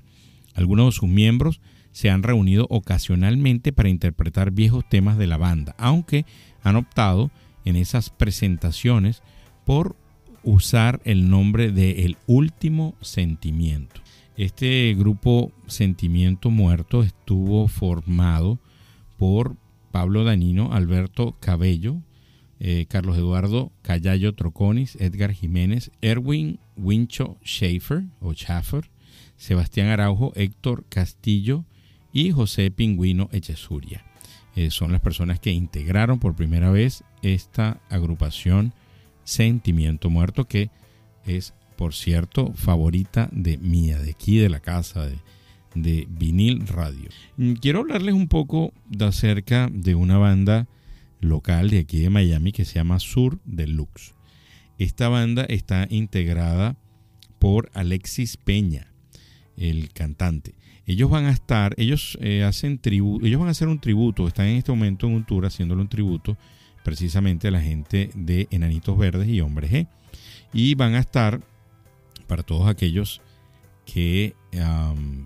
Algunos 0.53 0.93
de 0.93 0.99
sus 0.99 1.09
miembros 1.09 1.59
se 1.91 2.09
han 2.09 2.23
reunido 2.23 2.67
ocasionalmente 2.69 3.73
para 3.73 3.89
interpretar 3.89 4.51
viejos 4.51 4.87
temas 4.87 5.17
de 5.17 5.27
la 5.27 5.37
banda, 5.37 5.75
aunque 5.77 6.25
han 6.63 6.75
optado 6.75 7.31
en 7.65 7.75
esas 7.75 8.09
presentaciones 8.09 9.21
por 9.65 9.95
usar 10.43 11.01
el 11.03 11.29
nombre 11.29 11.71
de 11.71 12.05
El 12.05 12.17
Último 12.27 12.95
Sentimiento. 13.01 14.00
Este 14.41 14.95
grupo 14.97 15.51
Sentimiento 15.67 16.49
Muerto 16.49 17.03
estuvo 17.03 17.67
formado 17.67 18.57
por 19.19 19.55
Pablo 19.91 20.23
Danino, 20.23 20.73
Alberto 20.73 21.37
Cabello, 21.39 22.01
eh, 22.59 22.87
Carlos 22.89 23.19
Eduardo 23.19 23.71
Callayo 23.83 24.33
Troconis, 24.33 24.95
Edgar 24.95 25.31
Jiménez, 25.31 25.91
Erwin 26.01 26.59
Wincho 26.75 27.37
Schaefer 27.45 28.05
o 28.19 28.33
Schaffer, 28.33 28.89
Sebastián 29.37 29.89
Araujo, 29.89 30.33
Héctor 30.35 30.85
Castillo 30.89 31.63
y 32.11 32.31
José 32.31 32.71
Pingüino 32.71 33.29
Echesuria. 33.31 34.03
Eh, 34.55 34.71
son 34.71 34.91
las 34.91 35.01
personas 35.01 35.39
que 35.39 35.51
integraron 35.51 36.17
por 36.17 36.35
primera 36.35 36.71
vez 36.71 37.03
esta 37.21 37.79
agrupación 37.91 38.73
Sentimiento 39.23 40.09
Muerto, 40.09 40.45
que 40.45 40.71
es, 41.27 41.53
por 41.81 41.95
cierto, 41.95 42.53
favorita 42.53 43.27
de 43.31 43.57
mía, 43.57 43.97
de 43.97 44.11
aquí 44.11 44.37
de 44.37 44.49
la 44.49 44.59
casa 44.59 45.07
de, 45.07 45.17
de 45.73 46.07
Vinil 46.11 46.67
Radio. 46.67 47.09
Mm, 47.37 47.53
Quiero 47.53 47.79
hablarles 47.79 48.13
un 48.13 48.27
poco 48.27 48.71
de 48.87 49.05
acerca 49.05 49.67
de 49.73 49.95
una 49.95 50.19
banda 50.19 50.67
local 51.21 51.71
de 51.71 51.79
aquí 51.79 51.97
de 51.97 52.11
Miami 52.11 52.51
que 52.51 52.65
se 52.65 52.75
llama 52.75 52.99
Sur 52.99 53.39
Deluxe. 53.45 54.13
Esta 54.77 55.09
banda 55.09 55.43
está 55.45 55.87
integrada 55.89 56.77
por 57.39 57.71
Alexis 57.73 58.37
Peña, 58.37 58.93
el 59.57 59.91
cantante. 59.91 60.53
Ellos 60.85 61.09
van 61.09 61.25
a 61.25 61.31
estar, 61.31 61.73
ellos 61.77 62.15
eh, 62.21 62.43
hacen 62.43 62.77
tributo, 62.77 63.25
ellos 63.25 63.39
van 63.39 63.47
a 63.47 63.53
hacer 63.53 63.69
un 63.69 63.79
tributo, 63.79 64.27
están 64.27 64.45
en 64.45 64.57
este 64.57 64.71
momento 64.71 65.07
en 65.07 65.15
un 65.15 65.25
tour 65.25 65.47
haciéndole 65.47 65.81
un 65.81 65.89
tributo 65.89 66.37
precisamente 66.83 67.47
a 67.47 67.51
la 67.51 67.61
gente 67.61 68.11
de 68.13 68.47
Enanitos 68.51 68.95
Verdes 68.99 69.29
y 69.29 69.41
Hombre 69.41 69.67
G. 69.67 69.87
Y 70.53 70.75
van 70.75 70.93
a 70.93 70.99
estar 70.99 71.41
para 72.31 72.43
todos 72.43 72.69
aquellos 72.69 73.19
que 73.85 74.35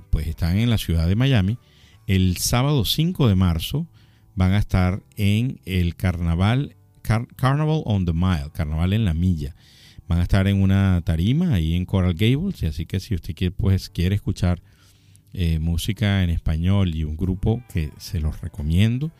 pues 0.10 0.26
están 0.26 0.58
en 0.58 0.72
la 0.72 0.80
ciudad 0.80 1.08
de 1.08 1.16
Miami. 1.16 1.60
El 2.08 2.38
sábado 2.38 2.84
5 2.84 3.28
de 3.28 3.36
marzo 3.36 3.86
van 4.34 4.54
a 4.54 4.58
estar 4.58 5.04
en 5.16 5.60
el 5.66 5.96
Carnaval 5.96 6.76
Carnival 7.04 7.84
on 7.86 8.06
the 8.06 8.14
Mile, 8.14 8.50
Carnaval 8.52 8.94
en 8.94 9.06
la 9.06 9.14
Milla. 9.14 9.56
Van 10.08 10.18
a 10.18 10.24
estar 10.24 10.48
en 10.48 10.60
una 10.60 11.00
tarima 11.06 11.54
ahí 11.54 11.76
en 11.76 11.86
Coral 11.86 12.16
Gables, 12.16 12.64
y 12.64 12.66
así 12.66 12.88
que 12.88 13.00
si 13.00 13.14
usted 13.14 13.36
quiere, 13.36 13.52
pues, 13.52 13.92
quiere 13.92 14.16
escuchar 14.16 14.64
eh, 15.34 15.60
música 15.60 16.24
en 16.24 16.32
español 16.32 16.96
y 16.96 17.04
un 17.04 17.18
grupo 17.18 17.62
que 17.72 17.92
se 18.00 18.20
los 18.20 18.42
recomiendo, 18.42 19.12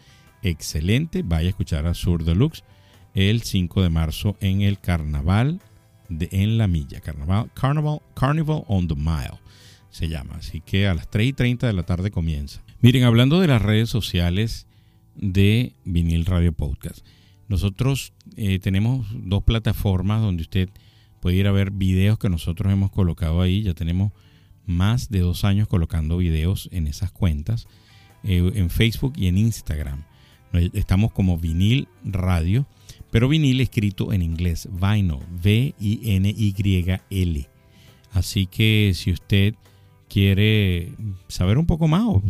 excelente, 0.42 1.22
vaya 1.22 1.46
a 1.46 1.50
escuchar 1.50 1.86
a 1.86 1.94
Sur 1.94 2.24
Deluxe 2.24 2.64
el 3.14 3.44
5 3.44 3.84
de 3.84 3.90
marzo 3.92 4.38
en 4.42 4.64
el 4.64 4.80
Carnaval 4.80 5.62
de, 6.10 6.30
en 6.32 6.58
la 6.58 6.68
Milla, 6.68 7.00
Carnaval, 7.00 7.52
Carnival, 7.54 8.02
Carnival 8.16 8.64
on 8.68 8.88
the 8.88 8.96
Mile 8.96 9.40
se 9.96 10.10
llama, 10.10 10.36
así 10.36 10.60
que 10.60 10.88
a 10.88 10.94
las 10.94 11.10
3 11.10 11.30
y 11.30 11.32
30 11.32 11.68
de 11.68 11.72
la 11.74 11.84
tarde 11.84 12.12
comienza. 12.12 12.62
Miren, 12.82 13.06
hablando 13.06 13.40
de 13.40 13.48
las 13.48 13.62
redes 13.62 13.90
sociales 13.90 14.68
de 15.16 15.72
Vinil 15.86 16.26
Radio 16.26 16.52
Podcast, 16.52 17.06
nosotros 17.48 18.12
eh, 18.36 18.60
tenemos 18.60 19.08
dos 19.14 19.44
plataformas 19.44 20.22
donde 20.22 20.42
usted 20.42 20.70
puede 21.22 21.38
ir 21.38 21.48
a 21.48 21.54
ver 21.54 21.72
videos 21.72 22.20
que 22.20 22.28
nosotros 22.28 22.74
hemos 22.74 22.92
colocado 22.92 23.40
ahí, 23.40 23.64
ya 23.64 23.74
tenemos 23.74 24.12
más 24.66 25.10
de 25.10 25.20
dos 25.20 25.46
años 25.46 25.70
colocando 25.70 26.18
videos 26.18 26.68
en 26.74 26.88
esas 26.88 27.12
cuentas, 27.12 27.66
eh, 28.26 28.52
en 28.54 28.70
Facebook 28.70 29.14
y 29.16 29.28
en 29.28 29.38
Instagram. 29.38 30.04
Estamos 30.74 31.14
como 31.14 31.38
vinil 31.38 31.88
radio, 32.04 32.66
pero 33.16 33.30
vinil 33.30 33.62
escrito 33.62 34.12
en 34.12 34.22
inglés, 34.22 34.68
vinyl, 34.74 35.20
V-I-N-Y-L. 35.42 37.48
Así 38.12 38.46
que 38.46 38.92
si 38.94 39.14
usted 39.14 39.56
quiere 40.10 40.92
saber 41.30 41.58
un 41.58 41.66
poco 41.66 41.88
más 41.88 42.04
o, 42.06 42.22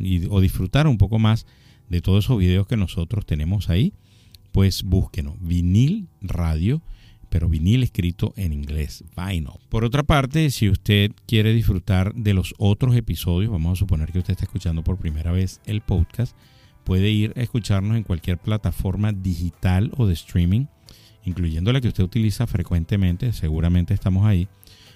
disfrutar 0.42 0.86
un 0.86 1.00
poco 1.00 1.18
más 1.18 1.48
de 1.90 2.02
todos 2.02 2.26
esos 2.26 2.38
videos 2.38 2.68
que 2.68 2.78
nosotros 2.78 3.26
tenemos 3.26 3.72
ahí, 3.72 3.94
pues 4.52 4.84
búsquenos, 4.84 5.38
vinil 5.42 6.08
radio 6.22 6.84
pero 7.30 7.50
vinil 7.50 7.82
escrito 7.82 8.36
en 8.38 8.54
inglés, 8.54 9.04
vinyl. 9.18 9.58
Por 9.70 9.86
otra 9.86 10.04
parte, 10.04 10.52
si 10.52 10.70
usted 10.70 11.14
quiere 11.26 11.52
disfrutar 11.52 12.14
de 12.14 12.36
los 12.36 12.54
otros 12.60 12.96
episodios, 12.96 13.52
vamos 13.52 13.72
a 13.72 13.80
suponer 13.80 14.12
que 14.12 14.20
usted 14.20 14.34
está 14.34 14.46
escuchando 14.46 14.84
por 14.84 15.00
primera 15.00 15.32
vez 15.32 15.62
el 15.66 15.82
podcast, 15.82 16.38
puede 16.84 17.10
ir 17.10 17.34
a 17.36 17.42
escucharnos 17.42 17.98
en 17.98 18.04
cualquier 18.04 18.38
plataforma 18.38 19.14
digital 19.14 19.92
o 19.98 20.06
de 20.06 20.14
streaming, 20.14 20.68
incluyendo 21.26 21.74
la 21.74 21.82
que 21.82 21.88
usted 21.88 22.04
utiliza 22.04 22.48
frecuentemente, 22.48 23.34
seguramente 23.34 23.94
estamos 23.94 24.26
ahí. 24.26 24.48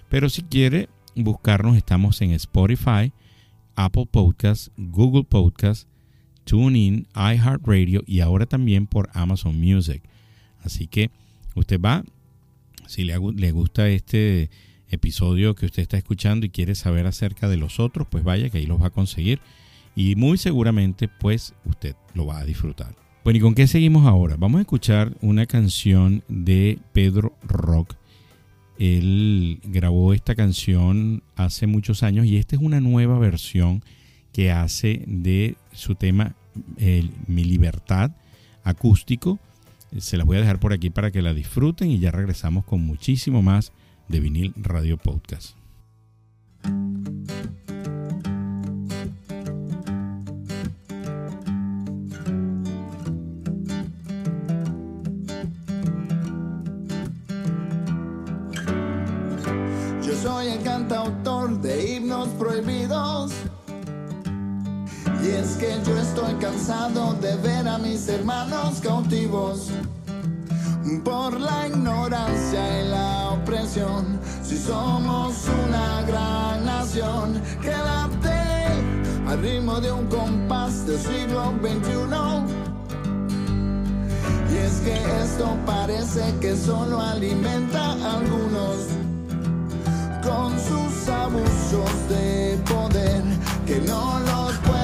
Pero 0.09 0.29
si 0.29 0.43
quiere 0.43 0.89
buscarnos, 1.15 1.75
estamos 1.75 2.21
en 2.21 2.31
Spotify, 2.31 3.11
Apple 3.75 4.07
Podcasts, 4.09 4.71
Google 4.77 5.23
Podcasts, 5.23 5.87
TuneIn, 6.45 7.07
iHeartRadio 7.15 8.03
y 8.05 8.21
ahora 8.21 8.45
también 8.45 8.87
por 8.87 9.09
Amazon 9.13 9.59
Music. 9.59 10.01
Así 10.63 10.87
que 10.87 11.11
usted 11.55 11.79
va, 11.79 12.03
si 12.87 13.03
le, 13.03 13.17
le 13.35 13.51
gusta 13.51 13.87
este 13.89 14.49
episodio 14.89 15.55
que 15.55 15.67
usted 15.67 15.83
está 15.83 15.97
escuchando 15.97 16.45
y 16.45 16.49
quiere 16.49 16.75
saber 16.75 17.05
acerca 17.05 17.47
de 17.47 17.57
los 17.57 17.79
otros, 17.79 18.07
pues 18.09 18.23
vaya 18.23 18.49
que 18.49 18.57
ahí 18.57 18.65
los 18.65 18.81
va 18.81 18.87
a 18.87 18.91
conseguir 18.91 19.39
y 19.95 20.15
muy 20.15 20.37
seguramente 20.37 21.07
pues 21.07 21.53
usted 21.65 21.95
lo 22.13 22.25
va 22.25 22.39
a 22.39 22.45
disfrutar. 22.45 22.95
Bueno, 23.23 23.38
¿y 23.38 23.41
con 23.41 23.53
qué 23.53 23.67
seguimos 23.67 24.05
ahora? 24.08 24.36
Vamos 24.38 24.60
a 24.60 24.62
escuchar 24.62 25.13
una 25.21 25.45
canción 25.45 26.23
de 26.27 26.79
Pedro 26.93 27.34
Rock. 27.43 27.95
Él 28.77 29.60
grabó 29.63 30.13
esta 30.13 30.36
canción 30.36 31.21
hace 31.36 31.67
muchos 31.67 32.01
años 32.01 32.25
y 32.25 32.38
esta 32.38 32.55
es 32.55 32.62
una 32.62 32.79
nueva 32.79 33.19
versión 33.19 33.84
que 34.32 34.51
hace 34.51 35.03
de 35.05 35.55
su 35.73 35.95
tema 35.95 36.36
Mi 37.27 37.43
Libertad 37.43 38.12
acústico 38.63 39.39
se 39.97 40.17
las 40.17 40.25
voy 40.25 40.38
a 40.38 40.41
dejar 40.41 40.60
por 40.60 40.73
aquí 40.73 40.89
para 40.89 41.12
que 41.12 41.21
la 41.21 41.34
disfruten 41.34 41.89
y 41.89 41.99
ya 41.99 42.12
regresamos 42.12 42.65
con 42.65 42.82
muchísimo 42.82 43.41
más 43.41 43.71
de 44.08 44.19
vinil 44.19 44.53
Radio 44.55 44.97
Podcast. 44.97 45.55
Soy 60.49 60.57
el 60.57 60.63
cantautor 60.63 61.59
de 61.62 61.95
himnos 61.95 62.27
prohibidos 62.29 63.31
y 65.23 65.27
es 65.27 65.57
que 65.57 65.77
yo 65.85 65.97
estoy 65.97 66.33
cansado 66.35 67.13
de 67.15 67.35
ver 67.38 67.67
a 67.67 67.77
mis 67.77 68.07
hermanos 68.07 68.79
cautivos 68.81 69.69
por 71.03 71.39
la 71.39 71.67
ignorancia 71.67 72.81
y 72.81 72.88
la 72.88 73.29
opresión. 73.31 74.19
Si 74.43 74.57
somos 74.57 75.45
una 75.67 76.01
gran 76.03 76.65
nación 76.65 77.41
que 77.62 77.71
late 77.71 78.65
al 79.27 79.41
ritmo 79.41 79.79
de 79.79 79.91
un 79.91 80.07
compás 80.07 80.85
del 80.88 80.99
siglo 80.99 81.53
XXI. 81.62 82.09
Y 84.51 84.57
es 84.57 84.79
que 84.79 84.95
esto 85.23 85.55
parece 85.65 86.33
que 86.39 86.55
solo 86.55 86.99
alimenta 86.99 87.91
a 87.91 88.17
algunos 88.17 89.08
con 90.29 90.51
sus 90.59 91.09
abusos 91.09 92.07
de 92.07 92.59
poder 92.69 93.23
que 93.65 93.79
no 93.81 94.19
los 94.19 94.57
pueden 94.59 94.78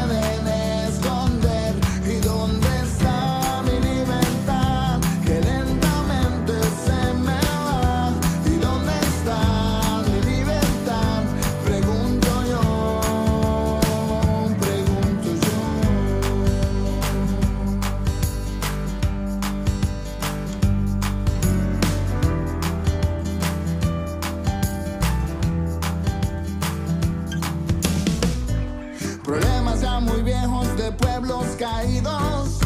caídos. 31.58 32.60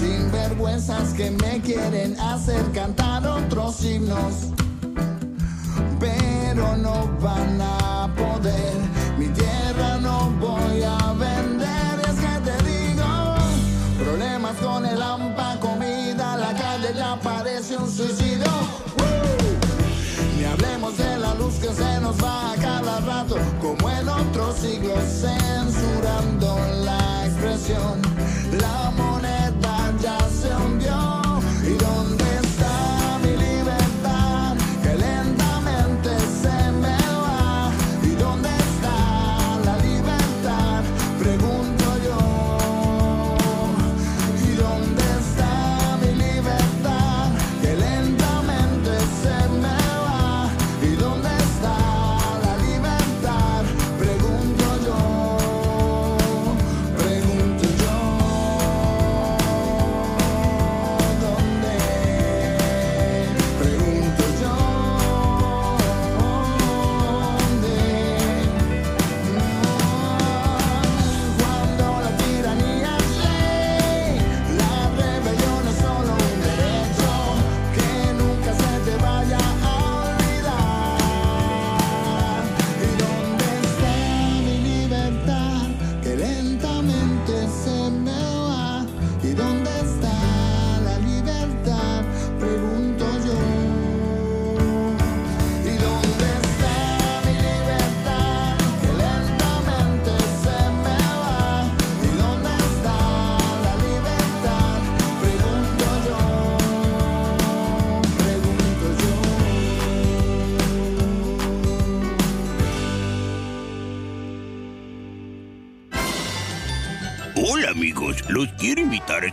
Sin 0.00 0.30
vergüenzas 0.32 1.12
que 1.14 1.30
me 1.30 1.60
quieren 1.60 2.18
hacer 2.20 2.62
cantar 2.72 3.26
otros 3.26 3.84
himnos. 3.84 4.48
Pero 6.00 6.76
no 6.76 7.08
van 7.20 7.60
a 7.60 7.81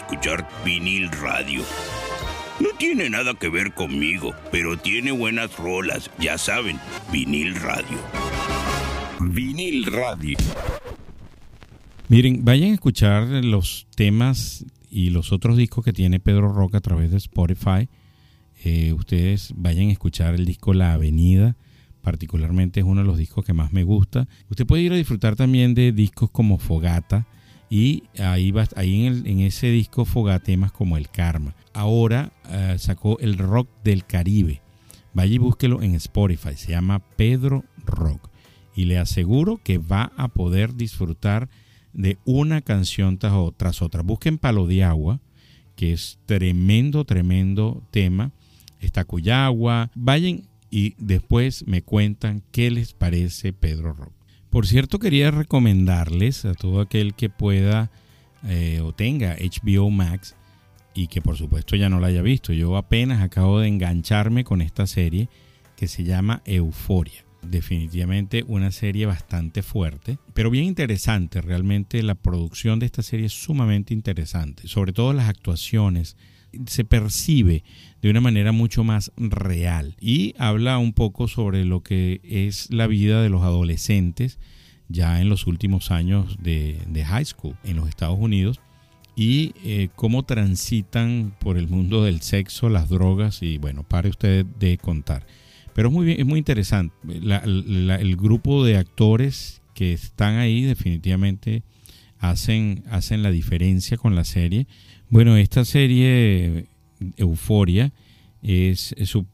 escuchar 0.10 0.48
vinil 0.66 1.08
radio. 1.12 1.62
No 2.60 2.70
tiene 2.80 3.12
nada 3.12 3.36
que 3.36 3.48
ver 3.48 3.76
conmigo, 3.76 4.34
pero 4.52 4.76
tiene 4.76 5.12
buenas 5.12 5.56
rolas, 5.56 6.10
ya 6.18 6.40
saben, 6.40 6.80
vinil 7.12 7.54
radio. 7.54 8.00
Vinil 9.20 9.86
radio. 9.86 10.36
Miren, 12.08 12.44
vayan 12.44 12.72
a 12.72 12.74
escuchar 12.74 13.28
los 13.28 13.86
temas 13.96 14.66
y 14.90 15.12
los 15.12 15.32
otros 15.32 15.58
discos 15.58 15.86
que 15.86 15.94
tiene 15.94 16.20
Pedro 16.20 16.52
Roca 16.52 16.80
a 16.80 16.82
través 16.82 17.12
de 17.12 17.18
Spotify. 17.18 17.88
Eh, 18.64 18.94
ustedes 18.94 19.54
vayan 19.56 19.90
a 19.90 19.92
escuchar 19.92 20.34
el 20.34 20.46
disco 20.46 20.74
La 20.74 20.94
Avenida, 20.94 21.56
particularmente 22.02 22.80
es 22.80 22.86
uno 22.88 23.02
de 23.02 23.08
los 23.08 23.20
discos 23.20 23.46
que 23.46 23.54
más 23.54 23.74
me 23.74 23.84
gusta. 23.84 24.28
Usted 24.50 24.66
puede 24.66 24.82
ir 24.82 24.92
a 24.92 24.96
disfrutar 24.96 25.36
también 25.36 25.76
de 25.76 25.92
discos 25.92 26.32
como 26.32 26.58
Fogata 26.58 27.28
y 27.70 28.04
ahí, 28.18 28.52
va, 28.52 28.68
ahí 28.76 29.06
en, 29.06 29.40
ese 29.42 29.68
disco 29.68 30.06
Fogata 30.06 30.46
temas 30.46 30.72
como 30.72 30.98
El 30.98 31.10
Karma. 31.10 31.56
Ahora 31.74 32.34
eh, 32.50 32.76
sacó 32.80 33.20
el 33.20 33.38
Rock 33.38 33.70
del 33.84 34.06
Caribe. 34.06 34.62
Vaya 35.14 35.36
y 35.36 35.38
búsquelo 35.38 35.82
en 35.82 35.96
Spotify, 35.96 36.56
se 36.56 36.72
llama 36.72 37.00
Pedro 37.16 37.64
Rock. 37.86 38.30
Y 38.76 38.86
le 38.86 38.98
aseguro 38.98 39.60
que 39.64 39.78
va 39.78 40.12
a 40.18 40.30
poder 40.30 40.76
disfrutar 40.76 41.50
de 41.94 42.18
una 42.26 42.62
canción 42.62 43.18
tras 43.18 43.82
otra. 43.82 44.02
Busquen 44.02 44.38
Palo 44.38 44.68
de 44.68 44.84
Agua, 44.84 45.20
que 45.76 45.94
es 45.94 46.20
tremendo, 46.26 47.06
tremendo 47.06 47.84
tema. 47.92 48.32
Está 48.80 49.04
Cuyagua. 49.04 49.92
Vayan 49.96 50.44
y 50.72 50.96
después 50.98 51.68
me 51.68 51.82
cuentan 51.82 52.44
qué 52.52 52.72
les 52.72 52.94
parece 52.94 53.54
Pedro 53.54 53.94
Rock. 53.94 54.19
Por 54.50 54.66
cierto, 54.66 55.00
quería 55.00 55.32
recomendarles 55.32 56.46
a 56.46 56.54
todo 56.54 56.82
aquel 56.82 57.14
que 57.14 57.30
pueda 57.30 57.92
eh, 58.48 58.82
o 58.82 58.94
tenga 58.94 59.36
HBO 59.36 59.90
Max 59.92 60.36
y 60.94 61.08
que 61.08 61.22
por 61.22 61.38
supuesto 61.38 61.76
ya 61.76 61.90
no 61.90 62.00
la 62.00 62.08
haya 62.08 62.22
visto. 62.22 62.52
Yo 62.52 62.76
apenas 62.76 63.22
acabo 63.22 63.60
de 63.60 63.68
engancharme 63.68 64.44
con 64.44 64.62
esta 64.62 64.88
serie 64.88 65.30
que 65.76 65.88
se 65.88 66.04
llama 66.04 66.42
Euforia. 66.46 67.26
Definitivamente 67.42 68.44
una 68.48 68.72
serie 68.72 69.06
bastante 69.06 69.62
fuerte, 69.64 70.18
pero 70.34 70.50
bien 70.50 70.66
interesante. 70.66 71.42
Realmente 71.42 72.04
la 72.04 72.16
producción 72.16 72.80
de 72.80 72.86
esta 72.86 73.02
serie 73.02 73.28
es 73.28 73.34
sumamente 73.34 73.94
interesante, 73.94 74.68
sobre 74.68 74.92
todo 74.94 75.14
las 75.14 75.30
actuaciones. 75.30 76.18
Se 76.66 76.84
percibe 76.84 77.64
de 78.02 78.10
una 78.10 78.22
manera 78.22 78.52
mucho 78.52 78.84
más 78.84 79.12
real 79.18 79.96
y 80.00 80.34
habla 80.38 80.78
un 80.78 80.94
poco 80.94 81.28
sobre 81.28 81.66
lo 81.66 81.82
que 81.82 82.22
es 82.24 82.72
la 82.72 82.88
vida 82.88 83.22
de 83.22 83.30
los 83.30 83.42
adolescentes 83.44 84.40
ya 84.88 85.22
en 85.22 85.30
los 85.30 85.48
últimos 85.48 85.92
años 85.92 86.38
de, 86.42 87.06
high 87.06 87.26
school 87.26 87.56
en 87.64 87.78
los 87.78 87.88
Estados 87.88 88.18
Unidos 88.20 88.60
y 89.16 89.54
eh, 89.64 89.90
cómo 89.96 90.24
transitan 90.24 91.36
por 91.40 91.58
el 91.58 91.68
mundo 91.68 92.04
del 92.04 92.22
sexo, 92.22 92.70
las 92.70 92.90
drogas 92.90 93.44
y 93.44 93.58
bueno, 93.58 93.84
pare 93.84 94.10
usted 94.10 94.46
de 94.46 94.78
contar. 94.78 95.26
Pero 95.74 95.90
es 95.90 95.94
muy, 95.94 96.12
es 96.14 96.26
muy 96.26 96.40
interesante. 96.40 96.96
el 97.06 98.16
grupo 98.16 98.66
de 98.66 98.78
actores 98.78 99.62
que 99.74 99.94
están 99.94 100.38
ahí 100.38 100.64
definitivamente 100.64 101.64
hacen, 102.20 102.84
hacen 102.90 103.24
la 103.24 103.32
diferencia 103.32 103.98
con 103.98 104.16
la 104.16 104.24
serie. 104.24 104.68
Bueno, 105.12 105.38
esta 105.38 105.66
serie 105.66 106.68
Euforia 107.18 107.92
es, 108.44 108.94
su 109.06 109.26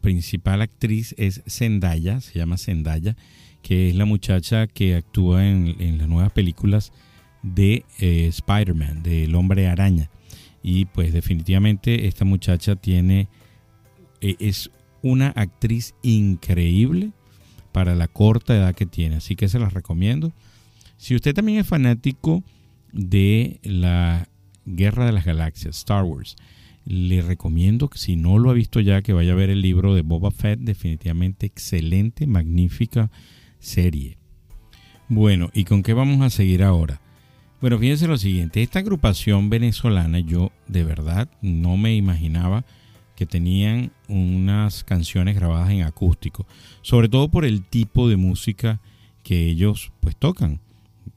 principal 0.00 0.62
actriz 0.62 1.12
es 1.18 1.42
Zendaya, 1.48 2.20
se 2.20 2.38
llama 2.38 2.56
Zendaya, 2.56 3.16
que 3.60 3.88
es 3.88 3.96
la 3.96 4.04
muchacha 4.04 4.68
que 4.68 4.94
actúa 4.94 5.44
en, 5.44 5.98
las 5.98 6.06
nuevas 6.06 6.30
películas 6.30 6.92
de 7.42 7.84
eh, 7.98 8.28
Spider-Man, 8.28 9.02
del 9.02 9.34
hombre 9.34 9.66
araña. 9.66 10.08
Y 10.62 10.84
pues 10.84 11.12
definitivamente 11.12 12.06
esta 12.06 12.24
muchacha 12.24 12.76
tiene, 12.76 13.26
e, 14.20 14.36
es 14.38 14.70
una 15.02 15.30
actriz 15.30 15.94
increíble 16.02 17.10
para 17.72 17.96
la 17.96 18.06
corta 18.06 18.54
edad 18.54 18.72
que 18.72 18.86
tiene. 18.86 19.16
Así 19.16 19.34
que 19.34 19.48
se 19.48 19.58
las 19.58 19.72
recomiendo. 19.72 20.32
Si 20.96 21.16
usted 21.16 21.34
también 21.34 21.58
es 21.58 21.66
fanático 21.66 22.44
de 22.92 23.58
la 23.64 24.28
Guerra 24.66 25.06
de 25.06 25.12
las 25.12 25.24
Galaxias, 25.24 25.76
Star 25.78 26.04
Wars, 26.04 26.36
le 26.84 27.22
recomiendo 27.22 27.88
que 27.88 27.98
si 27.98 28.16
no 28.16 28.38
lo 28.38 28.50
ha 28.50 28.54
visto 28.54 28.80
ya, 28.80 29.02
que 29.02 29.12
vaya 29.12 29.32
a 29.32 29.36
ver 29.36 29.50
el 29.50 29.62
libro 29.62 29.94
de 29.94 30.02
Boba 30.02 30.30
Fett. 30.30 30.60
Definitivamente 30.60 31.46
excelente, 31.46 32.26
magnífica 32.26 33.10
serie. 33.58 34.18
Bueno, 35.08 35.50
¿y 35.52 35.64
con 35.64 35.82
qué 35.82 35.94
vamos 35.94 36.20
a 36.22 36.30
seguir 36.30 36.62
ahora? 36.62 37.00
Bueno, 37.60 37.78
fíjense 37.78 38.06
lo 38.06 38.18
siguiente, 38.18 38.62
esta 38.62 38.80
agrupación 38.80 39.48
venezolana 39.48 40.20
yo 40.20 40.52
de 40.66 40.84
verdad 40.84 41.30
no 41.40 41.78
me 41.78 41.94
imaginaba 41.94 42.64
que 43.16 43.26
tenían 43.26 43.92
unas 44.08 44.84
canciones 44.84 45.34
grabadas 45.34 45.70
en 45.70 45.82
acústico, 45.82 46.46
sobre 46.82 47.08
todo 47.08 47.30
por 47.30 47.44
el 47.44 47.62
tipo 47.62 48.08
de 48.08 48.16
música 48.16 48.80
que 49.22 49.46
ellos 49.46 49.92
pues 50.00 50.16
tocan, 50.16 50.60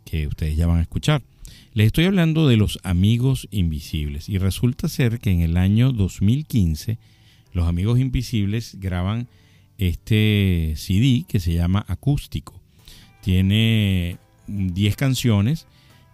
que 0.05 0.27
ustedes 0.27 0.55
ya 0.55 0.67
van 0.67 0.77
a 0.77 0.83
escuchar. 0.83 1.21
Les 1.77 1.85
estoy 1.85 2.05
hablando 2.05 2.47
de 2.47 2.57
los 2.57 2.79
Amigos 2.81 3.47
Invisibles 3.51 4.29
y 4.29 4.39
resulta 4.39 4.87
ser 4.87 5.19
que 5.19 5.29
en 5.29 5.41
el 5.41 5.57
año 5.57 5.91
2015 5.91 6.97
los 7.53 7.67
Amigos 7.67 7.99
Invisibles 7.99 8.79
graban 8.79 9.27
este 9.77 10.73
CD 10.75 11.23
que 11.27 11.39
se 11.39 11.53
llama 11.53 11.85
Acústico. 11.87 12.59
Tiene 13.21 14.17
10 14.47 14.95
canciones 14.95 15.67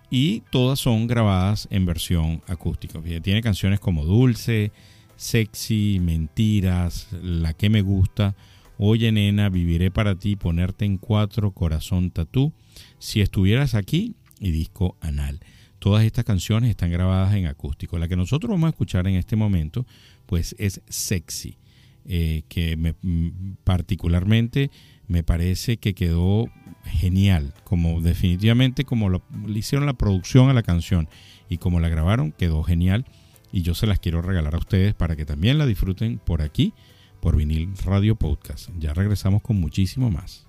y 0.10 0.42
todas 0.50 0.80
son 0.80 1.08
grabadas 1.08 1.70
en 1.72 1.86
versión 1.86 2.42
acústica. 2.48 3.00
Tiene 3.22 3.42
canciones 3.42 3.80
como 3.80 4.04
Dulce, 4.04 4.74
sexy, 5.16 6.02
mentiras, 6.02 7.08
la 7.22 7.54
que 7.54 7.70
me 7.70 7.82
gusta, 7.82 8.36
oye 8.78 9.14
nena, 9.14 9.48
viviré 9.48 9.92
para 9.92 10.16
ti, 10.16 10.36
ponerte 10.36 10.84
en 10.84 10.98
cuatro, 10.98 11.52
corazón 11.52 12.12
tatú, 12.12 12.52
si 13.00 13.22
estuvieras 13.22 13.76
aquí 13.76 14.14
y 14.44 14.52
disco 14.52 14.98
anal. 15.02 15.40
Todas 15.80 16.04
estas 16.04 16.26
canciones 16.26 16.70
están 16.70 16.92
grabadas 16.92 17.34
en 17.34 17.48
acústico. 17.48 17.98
La 17.98 18.08
que 18.08 18.16
nosotros 18.16 18.50
vamos 18.52 18.68
a 18.68 18.70
escuchar 18.70 19.08
en 19.08 19.16
este 19.16 19.36
momento, 19.36 19.86
pues 20.26 20.56
es 20.60 20.82
sexy, 20.88 21.58
eh, 22.06 22.44
que 22.50 22.76
me, 22.76 22.96
mm, 23.02 23.56
particularmente 23.64 24.70
me 25.08 25.24
parece 25.24 25.78
que 25.78 25.94
quedó 25.94 26.46
genial, 26.86 27.54
como 27.64 28.02
definitivamente 28.02 28.84
como 28.84 29.10
le 29.10 29.60
hicieron 29.60 29.86
la 29.86 29.94
producción 29.94 30.50
a 30.50 30.54
la 30.54 30.64
canción 30.64 31.08
y 31.50 31.58
como 31.58 31.80
la 31.80 31.90
grabaron, 31.90 32.32
quedó 32.32 32.64
genial 32.64 33.06
y 33.52 33.62
yo 33.62 33.76
se 33.76 33.88
las 33.88 34.00
quiero 34.00 34.22
regalar 34.22 34.56
a 34.56 34.60
ustedes 34.60 34.94
para 34.94 35.16
que 35.16 35.26
también 35.26 35.58
la 35.58 35.66
disfruten 35.66 36.20
por 36.20 36.42
aquí, 36.42 36.74
por 37.22 37.38
Vinil 37.38 37.70
Radio 37.86 38.16
Podcast. 38.16 38.70
Ya 38.80 38.94
regresamos 38.94 39.42
con 39.42 39.60
muchísimo 39.60 40.10
más. 40.10 40.48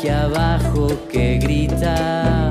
Aquí 0.00 0.08
abajo 0.08 0.88
que 1.12 1.36
grita. 1.36 2.48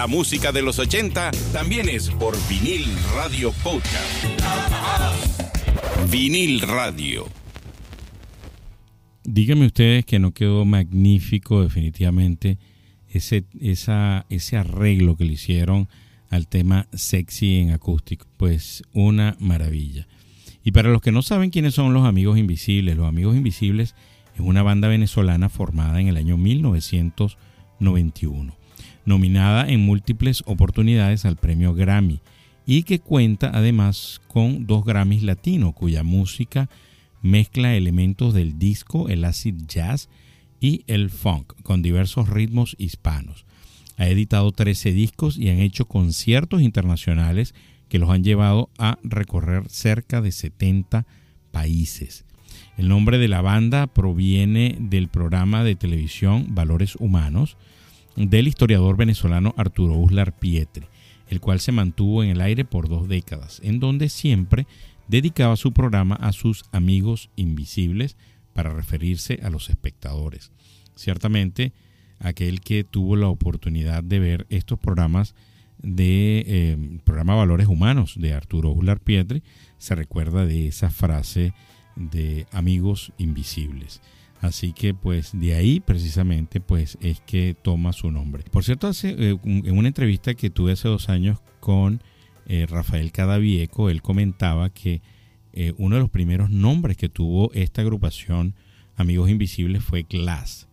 La 0.00 0.06
música 0.06 0.50
de 0.50 0.62
los 0.62 0.78
80 0.78 1.30
también 1.52 1.86
es 1.86 2.08
por 2.08 2.34
vinil 2.48 2.86
radio 3.14 3.52
podcast. 3.62 4.24
Vinil 6.10 6.62
radio. 6.62 7.28
Díganme 9.24 9.66
ustedes 9.66 10.06
que 10.06 10.18
no 10.18 10.32
quedó 10.32 10.64
magnífico 10.64 11.62
definitivamente 11.62 12.56
ese, 13.10 13.44
ese 13.60 14.56
arreglo 14.56 15.18
que 15.18 15.26
le 15.26 15.34
hicieron 15.34 15.86
al 16.30 16.48
tema 16.48 16.88
sexy 16.94 17.58
en 17.58 17.72
acústico. 17.72 18.26
Pues 18.38 18.82
una 18.94 19.36
maravilla. 19.38 20.08
Y 20.64 20.72
para 20.72 20.88
los 20.88 21.02
que 21.02 21.12
no 21.12 21.20
saben 21.20 21.50
quiénes 21.50 21.74
son 21.74 21.92
los 21.92 22.06
Amigos 22.06 22.38
Invisibles, 22.38 22.96
los 22.96 23.06
Amigos 23.06 23.36
Invisibles 23.36 23.94
es 24.32 24.40
una 24.40 24.62
banda 24.62 24.88
venezolana 24.88 25.50
formada 25.50 26.00
en 26.00 26.08
el 26.08 26.16
año 26.16 26.38
1991, 26.38 28.59
nominada 29.04 29.68
en 29.68 29.80
múltiples 29.80 30.42
oportunidades 30.46 31.24
al 31.24 31.36
premio 31.36 31.74
Grammy 31.74 32.20
y 32.66 32.84
que 32.84 32.98
cuenta 32.98 33.50
además 33.52 34.20
con 34.28 34.66
dos 34.66 34.84
Grammys 34.84 35.22
latinos 35.22 35.74
cuya 35.74 36.02
música 36.02 36.68
mezcla 37.22 37.74
elementos 37.74 38.34
del 38.34 38.58
disco, 38.58 39.08
el 39.08 39.24
acid 39.24 39.54
jazz 39.66 40.08
y 40.60 40.84
el 40.86 41.10
funk 41.10 41.54
con 41.62 41.82
diversos 41.82 42.28
ritmos 42.28 42.76
hispanos. 42.78 43.44
Ha 43.96 44.08
editado 44.08 44.52
13 44.52 44.92
discos 44.92 45.36
y 45.36 45.50
han 45.50 45.58
hecho 45.58 45.86
conciertos 45.86 46.62
internacionales 46.62 47.54
que 47.88 47.98
los 47.98 48.10
han 48.10 48.24
llevado 48.24 48.70
a 48.78 48.98
recorrer 49.02 49.68
cerca 49.68 50.20
de 50.20 50.32
70 50.32 51.06
países. 51.50 52.24
El 52.78 52.88
nombre 52.88 53.18
de 53.18 53.28
la 53.28 53.42
banda 53.42 53.86
proviene 53.88 54.76
del 54.80 55.08
programa 55.08 55.64
de 55.64 55.76
televisión 55.76 56.54
Valores 56.54 56.96
Humanos 56.96 57.56
del 58.16 58.48
historiador 58.48 58.96
venezolano 58.96 59.54
Arturo 59.56 59.94
Uslar 59.94 60.38
Pietri, 60.38 60.86
el 61.28 61.40
cual 61.40 61.60
se 61.60 61.72
mantuvo 61.72 62.22
en 62.22 62.30
el 62.30 62.40
aire 62.40 62.64
por 62.64 62.88
dos 62.88 63.08
décadas, 63.08 63.60
en 63.62 63.80
donde 63.80 64.08
siempre 64.08 64.66
dedicaba 65.08 65.56
su 65.56 65.72
programa 65.72 66.14
a 66.16 66.32
sus 66.32 66.64
amigos 66.72 67.30
invisibles 67.36 68.16
para 68.52 68.72
referirse 68.72 69.40
a 69.42 69.50
los 69.50 69.70
espectadores. 69.70 70.52
Ciertamente, 70.94 71.72
aquel 72.18 72.60
que 72.60 72.84
tuvo 72.84 73.16
la 73.16 73.28
oportunidad 73.28 74.04
de 74.04 74.18
ver 74.18 74.46
estos 74.50 74.78
programas 74.78 75.34
de 75.82 76.44
eh, 76.46 76.98
programa 77.04 77.34
Valores 77.34 77.66
Humanos 77.66 78.14
de 78.18 78.34
Arturo 78.34 78.70
Ular 78.70 79.00
Pietri 79.00 79.42
se 79.78 79.94
recuerda 79.94 80.44
de 80.44 80.68
esa 80.68 80.90
frase 80.90 81.54
de 81.96 82.46
amigos 82.52 83.12
invisibles. 83.18 84.02
Así 84.40 84.72
que 84.72 84.94
pues 84.94 85.32
de 85.32 85.54
ahí 85.54 85.80
precisamente 85.80 86.60
pues 86.60 86.96
es 87.00 87.20
que 87.20 87.54
toma 87.60 87.92
su 87.92 88.10
nombre. 88.10 88.42
Por 88.50 88.64
cierto, 88.64 88.86
hace, 88.86 89.10
eh, 89.10 89.38
en 89.44 89.76
una 89.76 89.88
entrevista 89.88 90.34
que 90.34 90.50
tuve 90.50 90.72
hace 90.72 90.88
dos 90.88 91.10
años 91.10 91.38
con 91.60 92.02
eh, 92.46 92.66
Rafael 92.68 93.12
Cadavieco, 93.12 93.90
él 93.90 94.00
comentaba 94.00 94.70
que 94.70 95.02
eh, 95.52 95.74
uno 95.76 95.96
de 95.96 96.00
los 96.00 96.10
primeros 96.10 96.50
nombres 96.50 96.96
que 96.96 97.08
tuvo 97.08 97.52
esta 97.52 97.82
agrupación 97.82 98.54
Amigos 98.96 99.30
Invisibles 99.30 99.84
fue 99.84 100.06
Glass. 100.08 100.68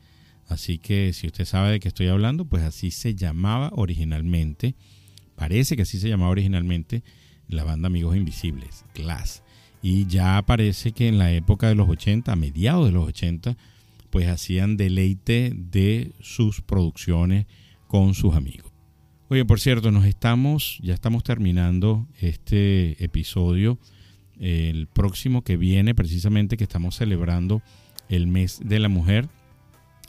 Así 0.48 0.78
que 0.78 1.12
si 1.12 1.28
usted 1.28 1.46
sabe 1.46 1.72
de 1.72 1.80
qué 1.80 1.90
estoy 1.90 2.08
hablando, 2.08 2.46
pues 2.46 2.64
así 2.64 2.92
se 2.92 3.16
llamaba 3.16 3.70
originalmente. 3.74 4.76
Parece 5.36 5.76
que 5.76 5.82
así 5.82 6.00
se 6.00 6.08
llamaba 6.08 6.32
originalmente 6.32 7.04
la 7.48 7.64
banda 7.64 7.88
Amigos 7.88 8.16
Invisibles, 8.16 8.86
Glass. 8.96 9.44
Y 9.90 10.06
ya 10.06 10.46
parece 10.46 10.92
que 10.92 11.08
en 11.08 11.18
la 11.18 11.32
época 11.32 11.70
de 11.70 11.76
los 11.76 11.88
80, 11.88 12.34
a 12.34 12.36
mediados 12.36 12.88
de 12.88 12.92
los 12.92 13.08
80, 13.08 13.56
pues 14.10 14.28
hacían 14.28 14.76
deleite 14.76 15.54
de 15.56 16.12
sus 16.20 16.60
producciones 16.60 17.46
con 17.88 18.14
sus 18.14 18.36
amigos. 18.36 18.70
Oye, 19.30 19.46
por 19.46 19.62
cierto, 19.62 19.90
nos 19.92 20.04
estamos, 20.04 20.78
ya 20.84 20.94
estamos 20.94 21.24
terminando 21.24 22.06
este 22.20 23.02
episodio. 23.02 23.80
El 24.42 24.88
próximo 24.88 25.46
que 25.46 25.56
viene, 25.56 25.96
precisamente 25.96 26.58
que 26.58 26.66
estamos 26.66 26.98
celebrando 26.98 27.62
el 28.10 28.28
mes 28.28 28.60
de 28.62 28.80
la 28.80 28.90
mujer, 28.90 29.30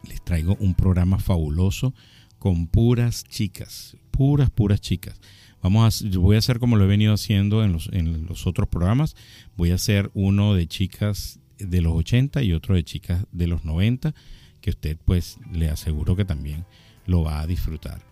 les 0.09 0.21
traigo 0.25 0.57
un 0.59 0.75
programa 0.75 1.21
fabuloso 1.21 1.95
con 2.41 2.67
puras 2.67 3.23
chicas, 3.23 3.97
puras, 4.11 4.51
puras 4.51 4.81
chicas. 4.81 5.21
Vamos 5.63 6.05
a, 6.05 6.19
voy 6.19 6.37
a 6.37 6.39
hacer 6.39 6.59
como 6.59 6.77
lo 6.77 6.85
he 6.85 6.89
venido 6.89 7.13
haciendo 7.13 7.65
en 7.65 7.73
los, 7.73 7.89
en 7.93 8.27
los 8.27 8.47
otros 8.47 8.69
programas. 8.69 9.17
Voy 9.57 9.71
a 9.71 9.77
hacer 9.77 10.11
uno 10.15 10.55
de 10.55 10.67
chicas 10.67 11.41
de 11.59 11.81
los 11.81 11.95
80 11.95 12.43
y 12.43 12.53
otro 12.53 12.75
de 12.75 12.85
chicas 12.85 13.27
de 13.33 13.47
los 13.47 13.65
90, 13.65 14.15
que 14.61 14.71
usted 14.71 14.97
pues 15.05 15.39
le 15.53 15.69
aseguro 15.69 16.17
que 16.17 16.25
también 16.25 16.65
lo 17.07 17.23
va 17.23 17.41
a 17.41 17.47
disfrutar. 17.47 18.09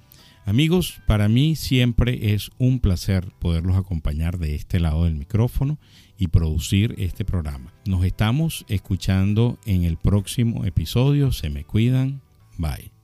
Amigos, 0.47 1.01
para 1.07 1.28
mí 1.28 1.57
siempre 1.57 2.32
es 2.32 2.51
un 2.59 2.78
placer 2.78 3.32
poderlos 3.40 3.76
acompañar 3.76 4.38
de 4.38 4.55
este 4.55 4.78
lado 4.78 5.05
del 5.05 5.16
micrófono 5.16 5.78
y 6.18 6.28
producir 6.28 6.94
este 6.99 7.24
programa. 7.24 7.74
Nos 7.84 8.05
estamos 8.05 8.64
escuchando 8.68 9.59
en 9.66 9.82
el 9.82 9.97
próximo 9.97 10.64
episodio. 10.64 11.32
Se 11.32 11.51
me 11.51 11.64
cuidan. 11.64 12.22
Bye. 12.59 12.95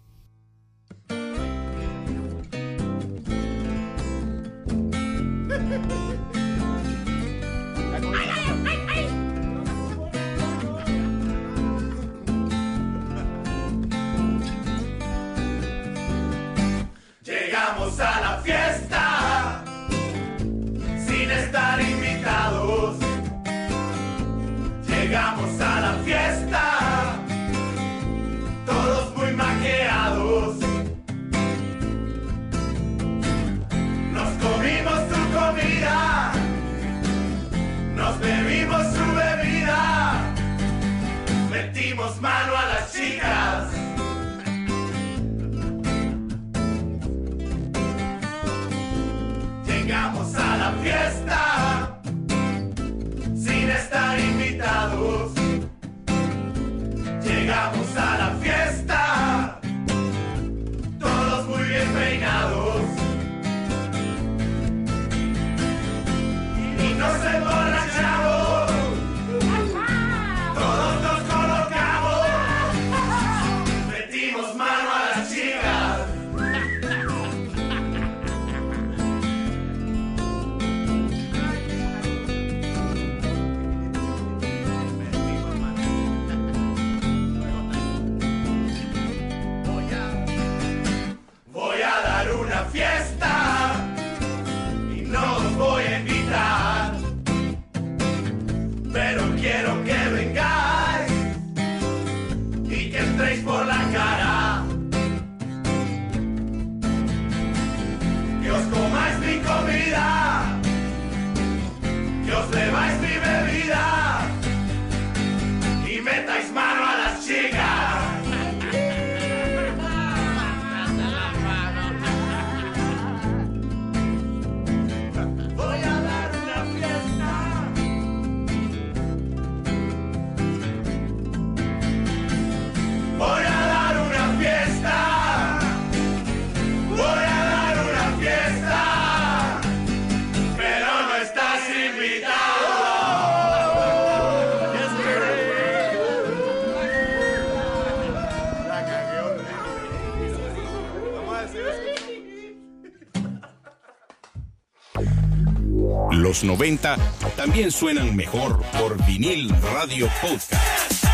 los 156.33 156.45
90 156.45 156.97
también 157.37 157.71
suenan 157.71 158.17
mejor 158.17 158.63
por 158.79 159.05
Vinil 159.05 159.51
Radio 159.61 160.09
Podcast. 160.23 161.05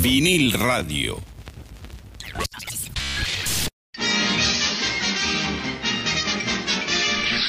Vinil 0.00 0.52
Radio. 0.52 1.16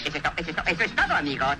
Eso 0.05 0.17
es, 0.17 0.55
todo, 0.55 0.63
eso 0.67 0.83
es 0.83 0.95
todo, 0.95 1.13
amigos. 1.15 1.57